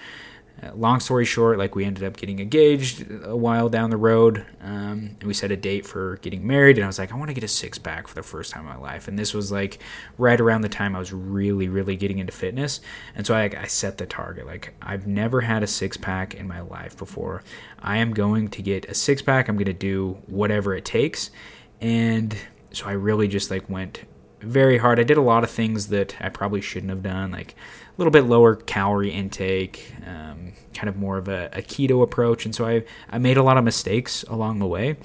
long 0.76 1.00
story 1.00 1.26
short, 1.26 1.58
like 1.58 1.76
we 1.76 1.86
ended 1.86 2.04
up 2.04 2.18
getting 2.18 2.40
engaged 2.40 3.06
a 3.24 3.36
while 3.36 3.68
down 3.68 3.90
the 3.90 3.98
road, 3.98 4.46
um, 4.62 5.16
and 5.20 5.24
we 5.24 5.34
set 5.34 5.52
a 5.52 5.58
date 5.58 5.86
for 5.86 6.18
getting 6.18 6.46
married. 6.46 6.78
And 6.78 6.84
I 6.84 6.88
was 6.88 7.00
like, 7.00 7.12
I 7.12 7.16
want 7.16 7.30
to 7.30 7.34
get 7.34 7.44
a 7.44 7.48
six 7.48 7.80
pack 7.80 8.08
for 8.08 8.16
the 8.16 8.24
first 8.24 8.52
time 8.52 8.62
in 8.62 8.68
my 8.68 8.78
life. 8.78 9.08
And 9.08 9.18
this 9.18 9.34
was 9.34 9.52
like 9.52 9.80
right 10.18 10.40
around 10.40 10.62
the 10.62 10.70
time 10.70 10.96
I 10.96 11.00
was 11.00 11.12
really, 11.12 11.68
really 11.68 11.96
getting 11.96 12.20
into 12.20 12.32
fitness. 12.32 12.80
And 13.16 13.26
so 13.26 13.34
I, 13.34 13.52
I 13.58 13.66
set 13.66 13.98
the 13.98 14.06
target. 14.06 14.46
Like 14.46 14.74
I've 14.82 15.08
never 15.08 15.42
had 15.42 15.64
a 15.64 15.68
six 15.68 15.98
pack 15.98 16.36
in 16.36 16.48
my 16.48 16.62
life 16.62 16.96
before. 16.96 17.44
I 17.80 17.98
am 17.98 18.14
going 18.14 18.50
to 18.50 18.62
get 18.62 18.86
a 18.86 18.94
six 18.94 19.22
pack. 19.22 19.50
I'm 19.50 19.56
going 19.56 19.66
to 19.66 19.74
do 19.74 20.20
whatever 20.28 20.76
it 20.76 20.86
takes. 20.86 21.32
And 21.80 22.36
so 22.72 22.86
I 22.86 22.92
really 22.92 23.28
just 23.28 23.50
like 23.50 23.68
went 23.70 24.04
very 24.42 24.78
hard. 24.78 25.00
I 25.00 25.04
did 25.04 25.18
a 25.18 25.22
lot 25.22 25.44
of 25.44 25.50
things 25.50 25.88
that 25.88 26.16
I 26.20 26.30
probably 26.30 26.62
shouldn't 26.62 26.90
have 26.90 27.04
done, 27.04 27.32
like 27.32 27.56
little 27.98 28.12
bit 28.12 28.26
lower 28.26 28.56
calorie 28.56 29.12
intake, 29.12 29.94
um, 30.06 30.54
kind 30.74 30.90
of 30.90 30.96
more 30.96 31.18
of 31.18 31.28
a, 31.28 31.50
a, 31.54 31.62
keto 31.62 32.02
approach. 32.02 32.46
And 32.46 32.56
so 32.56 32.66
I, 32.66 32.84
I 33.10 33.18
made 33.18 33.38
a 33.38 33.44
lot 33.44 33.58
of 33.58 33.64
mistakes 33.64 34.24
along 34.24 34.60
the 34.60 34.68
way, 34.68 34.98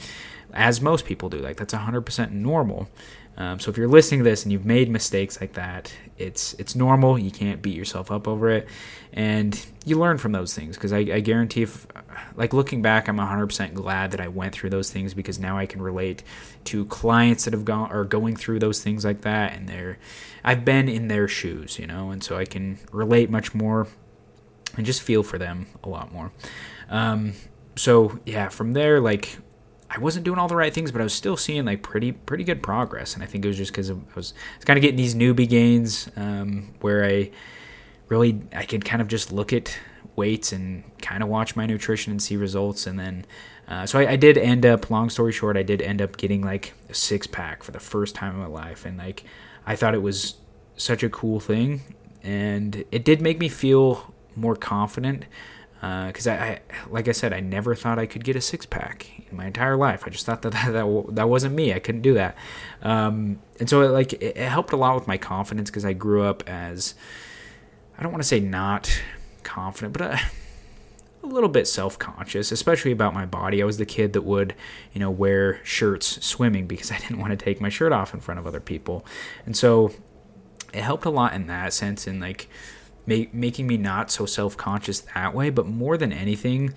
as 0.52 0.80
most 0.80 1.04
people 1.04 1.28
do. 1.28 1.38
Like 1.38 1.56
that's 1.56 1.74
100% 1.74 2.30
normal. 2.30 2.88
Um, 3.38 3.60
so 3.60 3.70
if 3.70 3.76
you're 3.76 3.88
listening 3.88 4.20
to 4.20 4.24
this 4.24 4.44
and 4.44 4.52
you've 4.52 4.64
made 4.64 4.88
mistakes 4.88 5.40
like 5.40 5.52
that, 5.54 5.92
it's 6.16 6.54
it's 6.54 6.74
normal. 6.74 7.18
You 7.18 7.30
can't 7.30 7.60
beat 7.60 7.76
yourself 7.76 8.10
up 8.10 8.26
over 8.26 8.48
it, 8.48 8.66
and 9.12 9.66
you 9.84 9.98
learn 9.98 10.16
from 10.16 10.32
those 10.32 10.54
things. 10.54 10.76
Because 10.76 10.92
I, 10.92 10.98
I, 10.98 11.20
guarantee, 11.20 11.62
if 11.62 11.86
like 12.34 12.54
looking 12.54 12.80
back, 12.80 13.08
I'm 13.08 13.18
100% 13.18 13.74
glad 13.74 14.12
that 14.12 14.20
I 14.20 14.28
went 14.28 14.54
through 14.54 14.70
those 14.70 14.90
things 14.90 15.12
because 15.12 15.38
now 15.38 15.58
I 15.58 15.66
can 15.66 15.82
relate 15.82 16.22
to 16.64 16.86
clients 16.86 17.44
that 17.44 17.52
have 17.52 17.66
gone 17.66 17.92
or 17.92 18.04
going 18.04 18.36
through 18.36 18.60
those 18.60 18.82
things 18.82 19.04
like 19.04 19.20
that, 19.22 19.52
and 19.52 19.68
they're 19.68 19.98
I've 20.42 20.64
been 20.64 20.88
in 20.88 21.08
their 21.08 21.28
shoes, 21.28 21.78
you 21.78 21.86
know, 21.86 22.10
and 22.10 22.24
so 22.24 22.38
I 22.38 22.46
can 22.46 22.78
relate 22.90 23.28
much 23.28 23.54
more 23.54 23.88
and 24.76 24.86
just 24.86 25.02
feel 25.02 25.22
for 25.22 25.38
them 25.38 25.66
a 25.84 25.88
lot 25.88 26.12
more. 26.12 26.32
Um, 26.88 27.34
so 27.76 28.18
yeah, 28.24 28.48
from 28.48 28.72
there, 28.72 29.00
like 29.00 29.36
I 29.88 29.98
wasn't 29.98 30.24
doing 30.24 30.38
all 30.38 30.48
the 30.48 30.56
right 30.56 30.74
things, 30.74 30.90
but 30.90 31.00
I 31.00 31.04
was 31.04 31.14
still 31.14 31.36
seeing 31.36 31.64
like 31.64 31.82
pretty 31.82 32.12
pretty 32.12 32.44
good 32.44 32.62
progress. 32.62 33.14
And 33.14 33.22
I 33.22 33.26
think 33.26 33.44
it 33.44 33.48
was 33.48 33.56
just 33.56 33.72
because 33.72 33.90
I 33.90 33.94
was, 34.14 34.34
was 34.56 34.64
kind 34.64 34.76
of 34.76 34.82
getting 34.82 34.96
these 34.96 35.14
newbie 35.14 35.48
gains 35.48 36.08
um, 36.16 36.74
where 36.80 37.04
I 37.04 37.30
really 38.08 38.40
I 38.54 38.64
could 38.64 38.84
kind 38.84 39.00
of 39.00 39.08
just 39.08 39.32
look 39.32 39.52
at 39.52 39.78
weights 40.16 40.52
and 40.52 40.82
kind 41.00 41.22
of 41.22 41.28
watch 41.28 41.56
my 41.56 41.66
nutrition 41.66 42.10
and 42.10 42.22
see 42.22 42.36
results. 42.36 42.86
And 42.86 42.98
then 42.98 43.26
uh, 43.68 43.84
so 43.84 43.98
I, 43.98 44.12
I, 44.12 44.16
did 44.16 44.38
end 44.38 44.64
up. 44.64 44.90
Long 44.90 45.10
story 45.10 45.32
short, 45.32 45.56
I 45.56 45.64
did 45.64 45.82
end 45.82 46.00
up 46.00 46.16
getting 46.16 46.40
like 46.40 46.72
a 46.88 46.94
six 46.94 47.26
pack 47.26 47.64
for 47.64 47.72
the 47.72 47.80
first 47.80 48.14
time 48.14 48.34
in 48.34 48.40
my 48.40 48.46
life, 48.46 48.86
and 48.86 48.96
like 48.96 49.24
I 49.66 49.74
thought 49.74 49.94
it 49.94 50.02
was 50.02 50.36
such 50.76 51.02
a 51.02 51.08
cool 51.08 51.40
thing, 51.40 51.80
and 52.22 52.84
it 52.92 53.04
did 53.04 53.20
make 53.20 53.40
me 53.40 53.48
feel 53.48 54.14
more 54.36 54.54
confident 54.54 55.24
because 56.06 56.26
uh, 56.26 56.32
I, 56.32 56.34
I, 56.34 56.60
like 56.90 57.08
I 57.08 57.12
said, 57.12 57.32
I 57.32 57.40
never 57.40 57.74
thought 57.74 57.98
I 57.98 58.06
could 58.06 58.24
get 58.24 58.36
a 58.36 58.40
six 58.40 58.66
pack 58.66 59.06
in 59.30 59.36
my 59.36 59.46
entire 59.46 59.76
life. 59.76 60.04
I 60.06 60.10
just 60.10 60.26
thought 60.26 60.42
that 60.42 60.52
that, 60.52 60.72
that, 60.72 61.04
that 61.10 61.28
wasn't 61.28 61.54
me. 61.54 61.72
I 61.72 61.78
couldn't 61.78 62.02
do 62.02 62.14
that. 62.14 62.36
Um, 62.82 63.40
and 63.60 63.68
so 63.68 63.82
it, 63.82 63.88
like 63.88 64.12
it, 64.14 64.36
it, 64.36 64.48
helped 64.48 64.72
a 64.72 64.76
lot 64.76 64.94
with 64.94 65.06
my 65.06 65.18
confidence 65.18 65.70
because 65.70 65.84
I 65.84 65.92
grew 65.92 66.22
up 66.22 66.42
as 66.48 66.94
I 67.98 68.02
don't 68.02 68.12
want 68.12 68.22
to 68.22 68.28
say 68.28 68.40
not 68.40 69.02
confident, 69.42 69.92
but 69.92 70.02
a, 70.02 70.20
a 71.22 71.26
little 71.26 71.48
bit 71.48 71.66
self 71.68 71.98
conscious, 71.98 72.52
especially 72.52 72.92
about 72.92 73.14
my 73.14 73.26
body. 73.26 73.62
I 73.62 73.66
was 73.66 73.78
the 73.78 73.86
kid 73.86 74.12
that 74.14 74.22
would 74.22 74.54
you 74.92 75.00
know 75.00 75.10
wear 75.10 75.60
shirts 75.64 76.24
swimming 76.24 76.66
because 76.66 76.90
I 76.92 76.98
didn't 76.98 77.18
want 77.18 77.30
to 77.30 77.36
take 77.36 77.60
my 77.60 77.68
shirt 77.68 77.92
off 77.92 78.14
in 78.14 78.20
front 78.20 78.40
of 78.40 78.46
other 78.46 78.60
people, 78.60 79.04
and 79.44 79.56
so 79.56 79.92
it 80.72 80.82
helped 80.82 81.04
a 81.04 81.10
lot 81.10 81.34
in 81.34 81.46
that 81.46 81.72
sense. 81.72 82.06
And 82.06 82.20
like 82.20 82.48
making 83.06 83.66
me 83.66 83.76
not 83.76 84.10
so 84.10 84.26
self 84.26 84.56
conscious 84.56 85.00
that 85.14 85.34
way. 85.34 85.50
But 85.50 85.66
more 85.66 85.96
than 85.96 86.12
anything, 86.12 86.74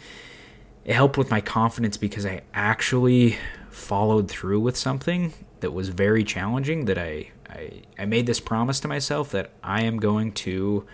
it 0.85 0.93
helped 0.93 1.17
with 1.17 1.29
my 1.29 1.41
confidence 1.41 1.97
because 1.97 2.25
I 2.25 2.41
actually 2.53 3.37
followed 3.69 4.29
through 4.29 4.59
with 4.59 4.77
something 4.77 5.33
that 5.59 5.71
was 5.71 5.89
very 5.89 6.23
challenging. 6.23 6.85
That 6.85 6.97
I, 6.97 7.31
I, 7.49 7.81
I 7.97 8.05
made 8.05 8.25
this 8.25 8.39
promise 8.39 8.79
to 8.81 8.87
myself 8.87 9.31
that 9.31 9.51
I 9.63 9.83
am 9.83 9.97
going 9.97 10.31
to. 10.33 10.85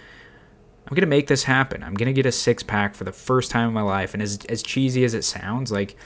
I'm 0.88 0.96
to 0.96 1.08
make 1.08 1.26
this 1.26 1.46
happen. 1.46 1.82
I'm 1.82 1.96
going 1.96 2.06
to 2.06 2.14
get 2.14 2.28
a 2.28 2.32
six 2.32 2.62
pack 2.62 2.94
for 2.94 3.06
the 3.06 3.12
first 3.12 3.50
time 3.50 3.68
in 3.68 3.74
my 3.74 3.82
life. 3.82 4.14
And 4.14 4.22
as, 4.22 4.38
as 4.48 4.62
cheesy 4.62 5.04
as 5.04 5.16
it 5.16 5.24
sounds, 5.24 5.72
like 5.72 5.98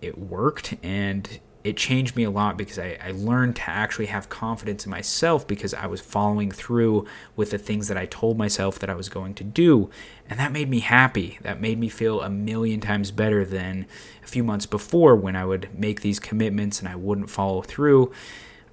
it 0.00 0.18
worked 0.18 0.74
and 0.82 1.38
it 1.68 1.76
changed 1.76 2.16
me 2.16 2.24
a 2.24 2.30
lot 2.30 2.56
because 2.56 2.78
I, 2.78 2.98
I, 3.02 3.10
learned 3.10 3.56
to 3.56 3.68
actually 3.68 4.06
have 4.06 4.30
confidence 4.30 4.86
in 4.86 4.90
myself 4.90 5.46
because 5.46 5.74
I 5.74 5.86
was 5.86 6.00
following 6.00 6.50
through 6.50 7.06
with 7.36 7.50
the 7.50 7.58
things 7.58 7.88
that 7.88 7.96
I 7.98 8.06
told 8.06 8.38
myself 8.38 8.78
that 8.78 8.88
I 8.88 8.94
was 8.94 9.10
going 9.10 9.34
to 9.34 9.44
do. 9.44 9.90
And 10.30 10.40
that 10.40 10.50
made 10.50 10.70
me 10.70 10.80
happy. 10.80 11.38
That 11.42 11.60
made 11.60 11.78
me 11.78 11.90
feel 11.90 12.22
a 12.22 12.30
million 12.30 12.80
times 12.80 13.10
better 13.10 13.44
than 13.44 13.86
a 14.24 14.26
few 14.26 14.42
months 14.42 14.64
before 14.64 15.14
when 15.14 15.36
I 15.36 15.44
would 15.44 15.78
make 15.78 16.00
these 16.00 16.18
commitments 16.18 16.80
and 16.80 16.88
I 16.88 16.96
wouldn't 16.96 17.28
follow 17.28 17.60
through. 17.60 18.12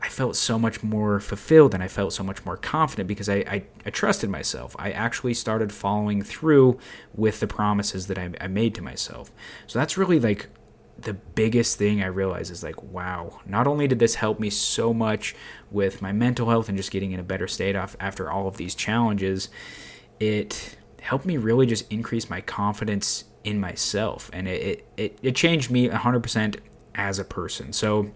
I 0.02 0.08
felt 0.08 0.38
so 0.38 0.58
much 0.58 0.82
more 0.82 1.20
fulfilled 1.20 1.74
and 1.74 1.84
I 1.84 1.90
felt 1.90 2.14
so 2.14 2.24
much 2.24 2.46
more 2.46 2.56
confident 2.56 3.08
because 3.08 3.28
I, 3.28 3.36
I, 3.36 3.64
I 3.86 3.90
trusted 3.90 4.30
myself. 4.30 4.76
I 4.80 4.92
actually 4.92 5.34
started 5.34 5.74
following 5.74 6.22
through 6.22 6.80
with 7.14 7.42
the 7.42 7.48
promises 7.48 8.08
that 8.08 8.18
I, 8.18 8.32
I 8.40 8.48
made 8.48 8.74
to 8.76 8.82
myself. 8.82 9.32
So 9.68 9.80
that's 9.80 9.98
really 9.98 10.20
like 10.20 10.48
the 10.98 11.14
biggest 11.14 11.78
thing 11.78 12.02
I 12.02 12.08
realized 12.08 12.52
is 12.52 12.64
like, 12.64 12.82
wow, 12.82 13.42
not 13.46 13.68
only 13.68 13.88
did 13.88 14.00
this 14.00 14.16
help 14.16 14.40
me 14.40 14.50
so 14.50 14.94
much 14.94 15.36
with 15.70 16.02
my 16.02 16.12
mental 16.12 16.50
health 16.50 16.70
and 16.70 16.78
just 16.78 16.92
getting 16.92 17.12
in 17.12 17.20
a 17.20 17.24
better 17.24 17.48
state 17.48 17.76
off 17.76 17.96
after 18.00 18.32
all 18.32 18.48
of 18.48 18.58
these 18.58 18.76
challenges, 18.76 19.50
it 20.20 20.78
helped 21.02 21.26
me 21.26 21.38
really 21.38 21.66
just 21.66 21.92
increase 21.92 22.30
my 22.30 22.42
confidence 22.42 23.26
in 23.44 23.60
myself. 23.60 24.30
And 24.34 24.48
it, 24.48 24.88
it, 24.98 25.20
it 25.22 25.36
changed 25.36 25.70
me 25.70 25.90
100% 25.90 26.60
as 26.96 27.20
a 27.20 27.26
person. 27.26 27.74
So 27.74 28.12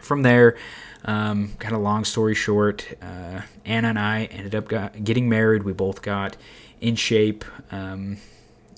from 0.00 0.22
there, 0.22 0.56
um, 1.04 1.52
kind 1.58 1.74
of 1.74 1.80
long 1.80 2.04
story 2.04 2.34
short, 2.34 2.86
uh, 3.00 3.42
Anna 3.64 3.88
and 3.88 3.98
I 3.98 4.24
ended 4.24 4.54
up 4.54 4.68
got, 4.68 5.04
getting 5.04 5.28
married. 5.28 5.62
We 5.62 5.72
both 5.72 6.02
got 6.02 6.36
in 6.80 6.96
shape. 6.96 7.44
Um, 7.70 8.18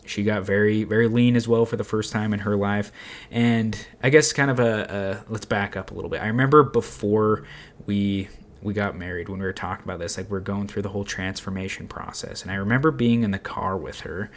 she 0.07 0.23
got 0.23 0.43
very 0.43 0.85
very 0.85 1.09
lean 1.09 1.37
as 1.37 1.47
well 1.47 1.65
for 1.67 1.77
the 1.77 1.85
first 1.85 2.13
time 2.13 2.33
in 2.33 2.41
her 2.41 2.57
life. 2.57 2.93
And 3.31 3.77
i 4.03 4.11
guess 4.11 4.33
kind 4.33 4.51
of 4.51 4.61
a, 4.61 5.23
a 5.29 5.33
let's 5.33 5.45
back 5.45 5.77
up 5.77 5.91
a 5.91 5.95
little 5.95 6.11
bit. 6.11 6.21
I 6.21 6.27
remember 6.27 6.63
before 6.63 7.45
we 7.87 8.29
we 8.63 8.75
got 8.75 8.97
married 8.97 9.29
when 9.29 9.41
we 9.41 9.47
were 9.47 9.53
talking 9.53 9.85
about 9.85 9.99
this 9.99 10.19
like 10.19 10.31
we 10.31 10.37
are 10.37 10.41
going 10.41 10.69
through 10.69 10.83
the 10.83 10.91
whole 10.91 11.05
transformation 11.05 11.89
process. 11.89 12.43
And 12.43 12.51
i 12.51 12.55
remember 12.55 12.91
being 12.91 13.23
in 13.23 13.31
the 13.31 13.39
car 13.39 13.77
with 13.77 14.01
her 14.01 14.31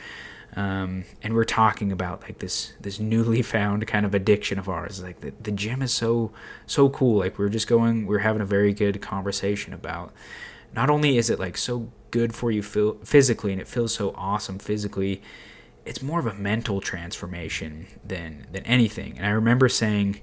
um, 0.55 1.05
and 1.23 1.33
we 1.33 1.39
are 1.39 1.45
talking 1.45 1.91
about 1.91 2.21
like 2.23 2.39
this 2.39 2.73
this 2.79 2.99
newly 2.99 3.41
found 3.55 3.85
kind 3.87 4.05
of 4.05 4.13
addiction 4.13 4.59
of 4.59 4.69
ours. 4.69 5.01
Like 5.01 5.21
the, 5.21 5.33
the 5.41 5.51
gym 5.51 5.81
is 5.81 5.93
so 5.93 6.31
so 6.65 6.89
cool. 6.89 7.19
Like 7.19 7.37
we 7.37 7.45
are 7.45 7.49
just 7.49 7.67
going 7.67 8.05
we 8.05 8.15
are 8.15 8.19
having 8.19 8.41
a 8.41 8.45
very 8.45 8.73
good 8.73 9.01
conversation 9.01 9.73
about 9.73 10.13
not 10.75 10.89
only 10.89 11.17
is 11.17 11.29
it 11.29 11.39
like 11.39 11.57
so 11.57 11.89
good 12.11 12.35
for 12.35 12.51
you 12.51 12.61
physically 12.61 13.51
and 13.51 13.61
it 13.61 13.67
feels 13.67 13.93
so 13.93 14.13
awesome 14.15 14.59
physically 14.59 15.21
it's 15.85 16.01
more 16.01 16.19
of 16.19 16.25
a 16.25 16.33
mental 16.33 16.81
transformation 16.81 17.87
than 18.05 18.47
than 18.51 18.63
anything. 18.65 19.17
And 19.17 19.25
I 19.25 19.31
remember 19.31 19.69
saying, 19.69 20.21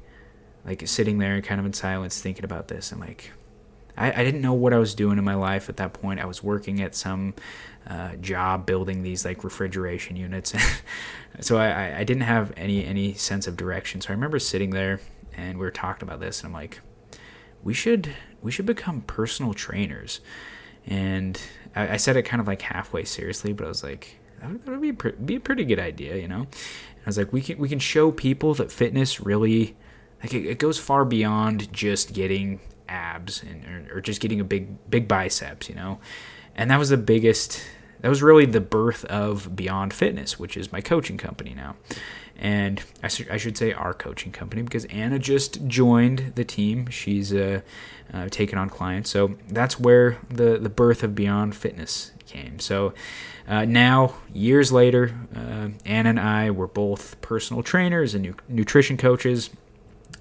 like 0.64 0.86
sitting 0.86 1.18
there 1.18 1.40
kind 1.42 1.60
of 1.60 1.66
in 1.66 1.72
silence 1.72 2.20
thinking 2.20 2.44
about 2.44 2.68
this 2.68 2.92
and 2.92 3.00
like 3.00 3.32
I, 3.96 4.20
I 4.20 4.24
didn't 4.24 4.40
know 4.40 4.54
what 4.54 4.72
I 4.72 4.78
was 4.78 4.94
doing 4.94 5.18
in 5.18 5.24
my 5.24 5.34
life 5.34 5.68
at 5.68 5.76
that 5.76 5.92
point. 5.92 6.20
I 6.20 6.24
was 6.24 6.42
working 6.42 6.80
at 6.80 6.94
some 6.94 7.34
uh, 7.86 8.16
job 8.16 8.66
building 8.66 9.02
these 9.02 9.24
like 9.24 9.44
refrigeration 9.44 10.16
units. 10.16 10.54
so 11.40 11.58
I, 11.58 11.98
I 11.98 12.04
didn't 12.04 12.22
have 12.22 12.52
any 12.56 12.84
any 12.84 13.14
sense 13.14 13.46
of 13.46 13.56
direction. 13.56 14.00
So 14.00 14.08
I 14.08 14.12
remember 14.12 14.38
sitting 14.38 14.70
there 14.70 15.00
and 15.36 15.58
we 15.58 15.64
were 15.64 15.70
talking 15.70 16.08
about 16.08 16.20
this 16.20 16.40
and 16.40 16.48
I'm 16.48 16.52
like, 16.52 16.80
we 17.62 17.74
should 17.74 18.14
we 18.42 18.50
should 18.50 18.66
become 18.66 19.02
personal 19.02 19.54
trainers. 19.54 20.20
And 20.86 21.40
I, 21.76 21.94
I 21.94 21.96
said 21.96 22.16
it 22.16 22.22
kind 22.22 22.40
of 22.40 22.46
like 22.46 22.62
halfway 22.62 23.04
seriously, 23.04 23.52
but 23.52 23.66
I 23.66 23.68
was 23.68 23.82
like, 23.82 24.19
that 24.40 24.66
would, 24.66 24.80
be, 24.80 24.92
be 24.92 25.36
a 25.36 25.40
pretty 25.40 25.64
good 25.64 25.78
idea, 25.78 26.16
you 26.16 26.28
know. 26.28 26.40
And 26.40 27.06
I 27.06 27.08
was 27.08 27.18
like, 27.18 27.32
we 27.32 27.40
can 27.40 27.58
we 27.58 27.68
can 27.68 27.78
show 27.78 28.10
people 28.10 28.54
that 28.54 28.72
fitness 28.72 29.20
really 29.20 29.76
like 30.22 30.34
it, 30.34 30.46
it 30.46 30.58
goes 30.58 30.78
far 30.78 31.04
beyond 31.04 31.72
just 31.72 32.12
getting 32.12 32.60
abs 32.88 33.42
and 33.42 33.64
or, 33.64 33.98
or 33.98 34.00
just 34.00 34.20
getting 34.20 34.40
a 34.40 34.44
big 34.44 34.90
big 34.90 35.08
biceps, 35.08 35.68
you 35.68 35.74
know. 35.74 35.98
And 36.54 36.70
that 36.70 36.78
was 36.78 36.90
the 36.90 36.96
biggest. 36.96 37.62
That 38.00 38.08
was 38.08 38.22
really 38.22 38.46
the 38.46 38.62
birth 38.62 39.04
of 39.06 39.54
Beyond 39.54 39.92
Fitness, 39.92 40.38
which 40.38 40.56
is 40.56 40.72
my 40.72 40.80
coaching 40.80 41.18
company 41.18 41.52
now. 41.54 41.76
And 42.40 42.82
I, 43.02 43.10
I 43.30 43.36
should 43.36 43.58
say 43.58 43.72
our 43.74 43.92
coaching 43.92 44.32
company 44.32 44.62
because 44.62 44.86
Anna 44.86 45.18
just 45.18 45.66
joined 45.66 46.32
the 46.36 46.44
team. 46.44 46.88
She's 46.88 47.34
uh, 47.34 47.60
uh, 48.12 48.30
taken 48.30 48.58
on 48.58 48.70
clients. 48.70 49.10
So 49.10 49.36
that's 49.48 49.78
where 49.78 50.18
the, 50.30 50.58
the 50.58 50.70
birth 50.70 51.02
of 51.02 51.14
Beyond 51.14 51.54
Fitness 51.54 52.12
came. 52.26 52.58
So 52.58 52.94
uh, 53.46 53.66
now, 53.66 54.14
years 54.32 54.72
later, 54.72 55.14
uh, 55.36 55.68
Anna 55.84 56.08
and 56.08 56.20
I 56.20 56.50
were 56.50 56.66
both 56.66 57.20
personal 57.20 57.62
trainers 57.62 58.14
and 58.14 58.24
nu- 58.24 58.34
nutrition 58.48 58.96
coaches. 58.96 59.50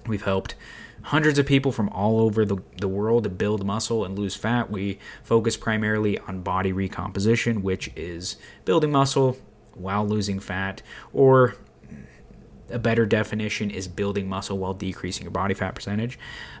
We've 0.06 0.22
helped 0.22 0.54
hundreds 1.02 1.38
of 1.38 1.46
people 1.46 1.72
from 1.72 1.88
all 1.88 2.20
over 2.20 2.44
the, 2.44 2.58
the 2.76 2.88
world 2.88 3.24
to 3.24 3.30
build 3.30 3.64
muscle 3.64 4.04
and 4.04 4.18
lose 4.18 4.36
fat. 4.36 4.70
We 4.70 4.98
focus 5.22 5.56
primarily 5.56 6.18
on 6.18 6.42
body 6.42 6.72
recomposition, 6.72 7.62
which 7.62 7.90
is 7.96 8.36
building 8.66 8.92
muscle 8.92 9.38
while 9.72 10.06
losing 10.06 10.40
fat, 10.40 10.82
or 11.14 11.54
a 12.70 12.78
better 12.78 13.06
definition 13.06 13.70
is 13.70 13.88
building 13.88 14.28
muscle 14.28 14.58
while 14.58 14.74
decreasing 14.74 15.24
your 15.24 15.32
body 15.32 15.54
fat 15.54 15.74
percentage. 15.74 16.18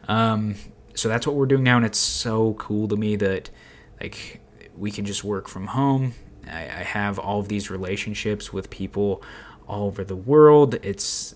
Um, 0.08 0.54
so 0.94 1.08
that's 1.08 1.26
what 1.26 1.36
we're 1.36 1.46
doing 1.46 1.62
now, 1.64 1.76
and 1.76 1.86
it's 1.86 1.98
so 1.98 2.54
cool 2.54 2.88
to 2.88 2.96
me 2.96 3.16
that 3.16 3.50
like 4.00 4.40
we 4.76 4.90
can 4.90 5.04
just 5.04 5.24
work 5.24 5.48
from 5.48 5.68
home. 5.68 6.14
I, 6.46 6.62
I 6.62 6.82
have 6.84 7.18
all 7.18 7.40
of 7.40 7.48
these 7.48 7.70
relationships 7.70 8.52
with 8.52 8.70
people 8.70 9.22
all 9.66 9.86
over 9.86 10.02
the 10.02 10.16
world. 10.16 10.74
It's 10.82 11.32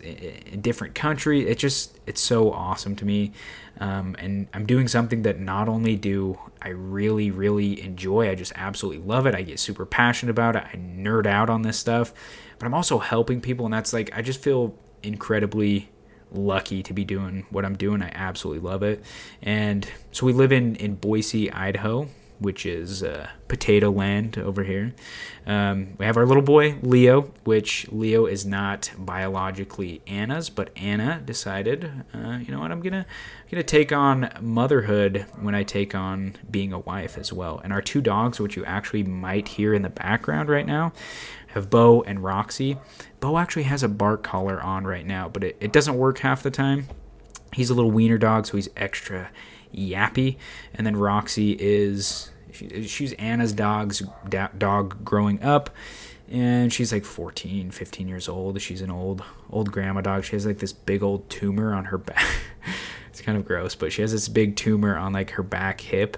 different 0.60 0.94
countries. 0.94 1.46
It 1.48 1.58
just 1.58 1.98
it's 2.06 2.20
so 2.20 2.52
awesome 2.52 2.96
to 2.96 3.04
me, 3.04 3.32
um, 3.78 4.16
and 4.18 4.48
I'm 4.52 4.66
doing 4.66 4.88
something 4.88 5.22
that 5.22 5.38
not 5.38 5.68
only 5.68 5.94
do 5.94 6.38
I 6.60 6.70
really 6.70 7.30
really 7.30 7.80
enjoy, 7.80 8.28
I 8.30 8.34
just 8.34 8.52
absolutely 8.56 9.06
love 9.06 9.26
it. 9.26 9.34
I 9.34 9.42
get 9.42 9.60
super 9.60 9.86
passionate 9.86 10.30
about 10.30 10.56
it. 10.56 10.64
I 10.64 10.76
nerd 10.76 11.26
out 11.26 11.48
on 11.48 11.62
this 11.62 11.78
stuff, 11.78 12.12
but 12.58 12.66
I'm 12.66 12.74
also 12.74 12.98
helping 12.98 13.40
people, 13.40 13.66
and 13.66 13.72
that's 13.72 13.92
like 13.92 14.10
I 14.14 14.22
just 14.22 14.40
feel 14.40 14.74
incredibly 15.02 15.90
lucky 16.32 16.82
to 16.82 16.92
be 16.92 17.04
doing 17.04 17.46
what 17.50 17.64
I'm 17.64 17.76
doing. 17.76 18.02
I 18.02 18.10
absolutely 18.14 18.68
love 18.68 18.82
it, 18.82 19.02
and 19.42 19.88
so 20.12 20.26
we 20.26 20.32
live 20.32 20.52
in 20.52 20.76
in 20.76 20.96
Boise, 20.96 21.50
Idaho 21.50 22.08
which 22.38 22.66
is 22.66 23.02
uh, 23.02 23.28
potato 23.48 23.90
land 23.90 24.38
over 24.38 24.64
here. 24.64 24.94
Um, 25.46 25.94
we 25.98 26.04
have 26.04 26.16
our 26.16 26.26
little 26.26 26.42
boy 26.42 26.76
Leo, 26.82 27.32
which 27.44 27.86
Leo 27.90 28.26
is 28.26 28.44
not 28.44 28.90
biologically 28.98 30.02
Anna's, 30.06 30.50
but 30.50 30.70
Anna 30.76 31.22
decided, 31.24 31.90
uh, 32.12 32.38
you 32.38 32.52
know 32.52 32.60
what, 32.60 32.72
I'm 32.72 32.80
gonna 32.80 33.06
I'm 33.44 33.50
gonna 33.50 33.62
take 33.62 33.92
on 33.92 34.30
motherhood 34.40 35.26
when 35.40 35.54
I 35.54 35.62
take 35.62 35.94
on 35.94 36.36
being 36.50 36.72
a 36.72 36.78
wife 36.78 37.16
as 37.18 37.32
well. 37.32 37.60
And 37.62 37.72
our 37.72 37.82
two 37.82 38.00
dogs, 38.00 38.40
which 38.40 38.56
you 38.56 38.64
actually 38.64 39.04
might 39.04 39.48
hear 39.48 39.74
in 39.74 39.82
the 39.82 39.90
background 39.90 40.48
right 40.48 40.66
now, 40.66 40.92
have 41.48 41.70
Bo 41.70 42.02
and 42.02 42.22
Roxy. 42.22 42.78
Bo 43.20 43.38
actually 43.38 43.62
has 43.64 43.82
a 43.82 43.88
bark 43.88 44.22
collar 44.22 44.60
on 44.60 44.84
right 44.84 45.06
now, 45.06 45.28
but 45.28 45.44
it, 45.44 45.56
it 45.60 45.72
doesn't 45.72 45.96
work 45.96 46.18
half 46.18 46.42
the 46.42 46.50
time. 46.50 46.88
He's 47.52 47.70
a 47.70 47.74
little 47.74 47.92
wiener 47.92 48.18
dog, 48.18 48.46
so 48.46 48.56
he's 48.56 48.68
extra 48.76 49.30
Yappy, 49.74 50.36
and 50.74 50.86
then 50.86 50.96
Roxy 50.96 51.52
is 51.58 52.30
she, 52.52 52.86
she's 52.86 53.12
Anna's 53.14 53.52
dog's 53.52 54.02
da- 54.28 54.48
dog 54.56 55.04
growing 55.04 55.42
up, 55.42 55.70
and 56.30 56.72
she's 56.72 56.92
like 56.92 57.04
14, 57.04 57.70
15 57.70 58.08
years 58.08 58.28
old. 58.28 58.60
She's 58.60 58.80
an 58.80 58.90
old 58.90 59.22
old 59.50 59.72
grandma 59.72 60.00
dog. 60.00 60.24
She 60.24 60.32
has 60.32 60.46
like 60.46 60.58
this 60.58 60.72
big 60.72 61.02
old 61.02 61.28
tumor 61.28 61.74
on 61.74 61.86
her 61.86 61.98
back. 61.98 62.24
it's 63.08 63.20
kind 63.20 63.36
of 63.36 63.44
gross, 63.44 63.74
but 63.74 63.92
she 63.92 64.02
has 64.02 64.12
this 64.12 64.28
big 64.28 64.56
tumor 64.56 64.96
on 64.96 65.12
like 65.12 65.30
her 65.32 65.42
back 65.42 65.80
hip, 65.80 66.16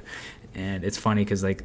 and 0.55 0.85
it's 0.85 0.99
funny 0.99 1.25
because 1.25 1.43
like 1.43 1.65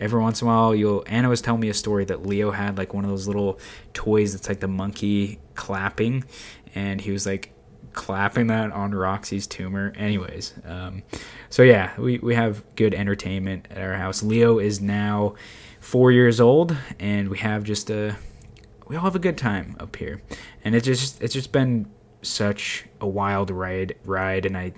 every 0.00 0.20
once 0.20 0.40
in 0.40 0.48
a 0.48 0.50
while 0.50 0.74
you'll 0.74 1.04
Anna 1.06 1.28
was 1.28 1.42
telling 1.42 1.60
me 1.60 1.68
a 1.68 1.74
story 1.74 2.04
that 2.06 2.24
Leo 2.24 2.50
had 2.50 2.78
like 2.78 2.94
one 2.94 3.04
of 3.04 3.10
those 3.10 3.26
little 3.26 3.58
toys 3.92 4.32
that's 4.32 4.48
like 4.48 4.60
the 4.60 4.68
monkey 4.68 5.38
clapping 5.54 6.24
and 6.74 7.00
he 7.00 7.10
was 7.10 7.26
like 7.26 7.52
clapping 7.92 8.48
that 8.48 8.72
on 8.72 8.94
Roxy's 8.94 9.46
tumor. 9.46 9.92
Anyways, 9.96 10.54
um, 10.64 11.02
so 11.50 11.62
yeah, 11.62 11.98
we, 11.98 12.18
we 12.18 12.34
have 12.34 12.62
good 12.76 12.94
entertainment 12.94 13.68
at 13.70 13.78
our 13.78 13.94
house. 13.94 14.22
Leo 14.22 14.58
is 14.58 14.80
now 14.80 15.34
four 15.80 16.12
years 16.12 16.40
old, 16.40 16.76
and 16.98 17.28
we 17.28 17.38
have 17.38 17.64
just 17.64 17.90
a 17.90 18.16
we 18.86 18.96
all 18.96 19.04
have 19.04 19.16
a 19.16 19.20
good 19.20 19.36
time 19.36 19.76
up 19.80 19.96
here, 19.96 20.22
and 20.64 20.74
it's 20.74 20.86
just 20.86 21.22
it's 21.22 21.34
just 21.34 21.52
been 21.52 21.90
such 22.22 22.86
a 23.00 23.06
wild 23.06 23.50
ride 23.50 23.96
ride, 24.04 24.46
and 24.46 24.56
I 24.56 24.72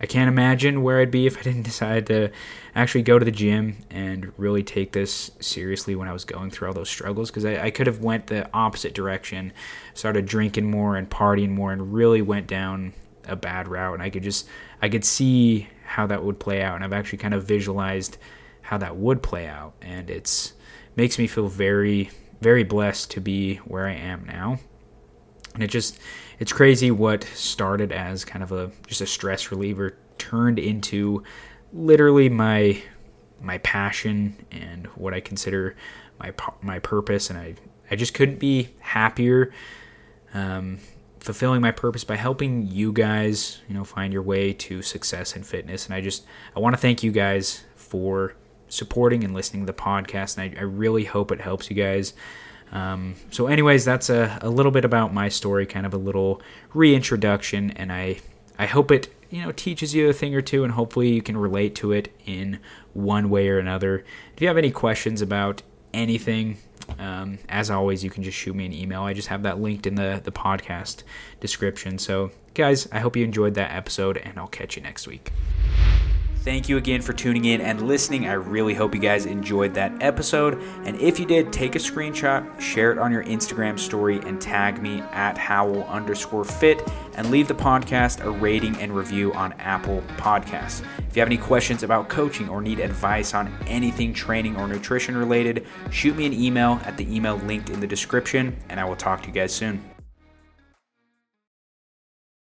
I 0.00 0.06
can't 0.06 0.28
imagine 0.28 0.82
where 0.82 1.00
I'd 1.00 1.10
be 1.10 1.26
if 1.26 1.38
I 1.38 1.42
didn't 1.42 1.62
decide 1.62 2.06
to 2.06 2.30
actually 2.74 3.02
go 3.02 3.18
to 3.18 3.24
the 3.24 3.30
gym 3.30 3.78
and 3.90 4.32
really 4.36 4.62
take 4.62 4.92
this 4.92 5.30
seriously 5.40 5.94
when 5.94 6.06
I 6.06 6.12
was 6.12 6.24
going 6.24 6.50
through 6.50 6.68
all 6.68 6.74
those 6.74 6.90
struggles. 6.90 7.30
Because 7.30 7.46
I, 7.46 7.64
I, 7.64 7.70
could 7.70 7.86
have 7.86 8.00
went 8.00 8.26
the 8.26 8.48
opposite 8.52 8.92
direction, 8.92 9.52
started 9.94 10.26
drinking 10.26 10.70
more 10.70 10.96
and 10.96 11.08
partying 11.08 11.50
more, 11.50 11.72
and 11.72 11.94
really 11.94 12.20
went 12.20 12.46
down 12.46 12.92
a 13.26 13.36
bad 13.36 13.68
route. 13.68 13.94
And 13.94 14.02
I 14.02 14.10
could 14.10 14.22
just 14.22 14.46
I 14.82 14.88
could 14.88 15.04
see 15.04 15.68
how 15.84 16.06
that 16.06 16.22
would 16.22 16.38
play 16.38 16.62
out, 16.62 16.74
and 16.74 16.84
I've 16.84 16.92
actually 16.92 17.18
kind 17.18 17.34
of 17.34 17.44
visualized 17.44 18.18
how 18.60 18.76
that 18.78 18.96
would 18.96 19.22
play 19.22 19.46
out, 19.46 19.74
and 19.80 20.10
it's 20.10 20.52
makes 20.94 21.18
me 21.18 21.26
feel 21.26 21.48
very 21.48 22.10
very 22.40 22.64
blessed 22.64 23.10
to 23.12 23.20
be 23.20 23.56
where 23.56 23.86
I 23.86 23.94
am 23.94 24.24
now. 24.26 24.58
And 25.54 25.62
it 25.62 25.68
just 25.68 25.98
it's 26.38 26.52
crazy 26.52 26.90
what 26.90 27.24
started 27.24 27.92
as 27.92 28.24
kind 28.24 28.42
of 28.42 28.52
a 28.52 28.70
just 28.86 29.00
a 29.00 29.06
stress 29.06 29.50
reliever 29.50 29.96
turned 30.18 30.58
into 30.58 31.22
literally 31.72 32.28
my 32.28 32.80
my 33.40 33.58
passion 33.58 34.36
and 34.50 34.86
what 34.88 35.14
I 35.14 35.20
consider 35.20 35.76
my 36.18 36.32
my 36.62 36.78
purpose. 36.78 37.30
And 37.30 37.38
I 37.38 37.54
I 37.90 37.96
just 37.96 38.14
couldn't 38.14 38.38
be 38.38 38.70
happier 38.80 39.52
um, 40.34 40.78
fulfilling 41.20 41.60
my 41.60 41.70
purpose 41.70 42.04
by 42.04 42.16
helping 42.16 42.66
you 42.66 42.92
guys 42.92 43.60
you 43.68 43.74
know 43.74 43.84
find 43.84 44.12
your 44.12 44.22
way 44.22 44.52
to 44.52 44.82
success 44.82 45.34
and 45.34 45.46
fitness. 45.46 45.86
And 45.86 45.94
I 45.94 46.00
just 46.00 46.24
I 46.54 46.60
want 46.60 46.74
to 46.74 46.80
thank 46.80 47.02
you 47.02 47.12
guys 47.12 47.64
for 47.74 48.34
supporting 48.68 49.24
and 49.24 49.32
listening 49.32 49.64
to 49.64 49.72
the 49.72 49.78
podcast. 49.78 50.38
And 50.38 50.56
I, 50.56 50.60
I 50.60 50.64
really 50.64 51.04
hope 51.04 51.30
it 51.30 51.40
helps 51.40 51.70
you 51.70 51.76
guys 51.76 52.14
um, 52.72 53.14
so, 53.30 53.46
anyways, 53.46 53.84
that's 53.84 54.10
a, 54.10 54.38
a 54.42 54.50
little 54.50 54.72
bit 54.72 54.84
about 54.84 55.14
my 55.14 55.28
story, 55.28 55.66
kind 55.66 55.86
of 55.86 55.94
a 55.94 55.98
little 55.98 56.40
reintroduction, 56.74 57.70
and 57.72 57.92
I 57.92 58.20
I 58.58 58.66
hope 58.66 58.90
it 58.90 59.14
you 59.30 59.42
know 59.42 59.52
teaches 59.52 59.94
you 59.94 60.08
a 60.08 60.12
thing 60.12 60.34
or 60.34 60.42
two, 60.42 60.64
and 60.64 60.72
hopefully 60.72 61.12
you 61.12 61.22
can 61.22 61.36
relate 61.36 61.74
to 61.76 61.92
it 61.92 62.12
in 62.24 62.58
one 62.92 63.30
way 63.30 63.48
or 63.48 63.58
another. 63.58 64.04
If 64.34 64.40
you 64.40 64.48
have 64.48 64.58
any 64.58 64.70
questions 64.70 65.22
about 65.22 65.62
anything, 65.94 66.58
um, 66.98 67.38
as 67.48 67.70
always, 67.70 68.02
you 68.02 68.10
can 68.10 68.22
just 68.22 68.36
shoot 68.36 68.54
me 68.54 68.66
an 68.66 68.72
email. 68.72 69.02
I 69.02 69.12
just 69.12 69.28
have 69.28 69.42
that 69.44 69.60
linked 69.60 69.86
in 69.86 69.94
the 69.94 70.20
the 70.22 70.32
podcast 70.32 71.02
description. 71.40 71.98
So, 71.98 72.32
guys, 72.54 72.88
I 72.90 72.98
hope 72.98 73.16
you 73.16 73.24
enjoyed 73.24 73.54
that 73.54 73.72
episode, 73.72 74.16
and 74.16 74.38
I'll 74.38 74.48
catch 74.48 74.76
you 74.76 74.82
next 74.82 75.06
week. 75.06 75.32
Thank 76.46 76.68
you 76.68 76.76
again 76.76 77.02
for 77.02 77.12
tuning 77.12 77.46
in 77.46 77.60
and 77.60 77.88
listening. 77.88 78.28
I 78.28 78.34
really 78.34 78.72
hope 78.72 78.94
you 78.94 79.00
guys 79.00 79.26
enjoyed 79.26 79.74
that 79.74 80.00
episode. 80.00 80.62
And 80.84 80.94
if 81.00 81.18
you 81.18 81.26
did, 81.26 81.52
take 81.52 81.74
a 81.74 81.80
screenshot, 81.80 82.60
share 82.60 82.92
it 82.92 82.98
on 82.98 83.10
your 83.10 83.24
Instagram 83.24 83.76
story, 83.76 84.20
and 84.20 84.40
tag 84.40 84.80
me 84.80 85.00
at 85.10 85.36
Howell 85.36 85.82
underscore 85.88 86.44
fit 86.44 86.88
and 87.16 87.32
leave 87.32 87.48
the 87.48 87.54
podcast 87.54 88.24
a 88.24 88.30
rating 88.30 88.76
and 88.76 88.94
review 88.94 89.32
on 89.32 89.54
Apple 89.54 90.04
Podcasts. 90.18 90.84
If 91.08 91.16
you 91.16 91.20
have 91.20 91.28
any 91.28 91.36
questions 91.36 91.82
about 91.82 92.08
coaching 92.08 92.48
or 92.48 92.62
need 92.62 92.78
advice 92.78 93.34
on 93.34 93.52
anything 93.66 94.14
training 94.14 94.56
or 94.56 94.68
nutrition 94.68 95.16
related, 95.16 95.66
shoot 95.90 96.16
me 96.16 96.26
an 96.26 96.32
email 96.32 96.80
at 96.84 96.96
the 96.96 97.12
email 97.12 97.38
linked 97.38 97.70
in 97.70 97.80
the 97.80 97.88
description, 97.88 98.56
and 98.68 98.78
I 98.78 98.84
will 98.84 98.94
talk 98.94 99.20
to 99.22 99.26
you 99.26 99.34
guys 99.34 99.52
soon. 99.52 99.82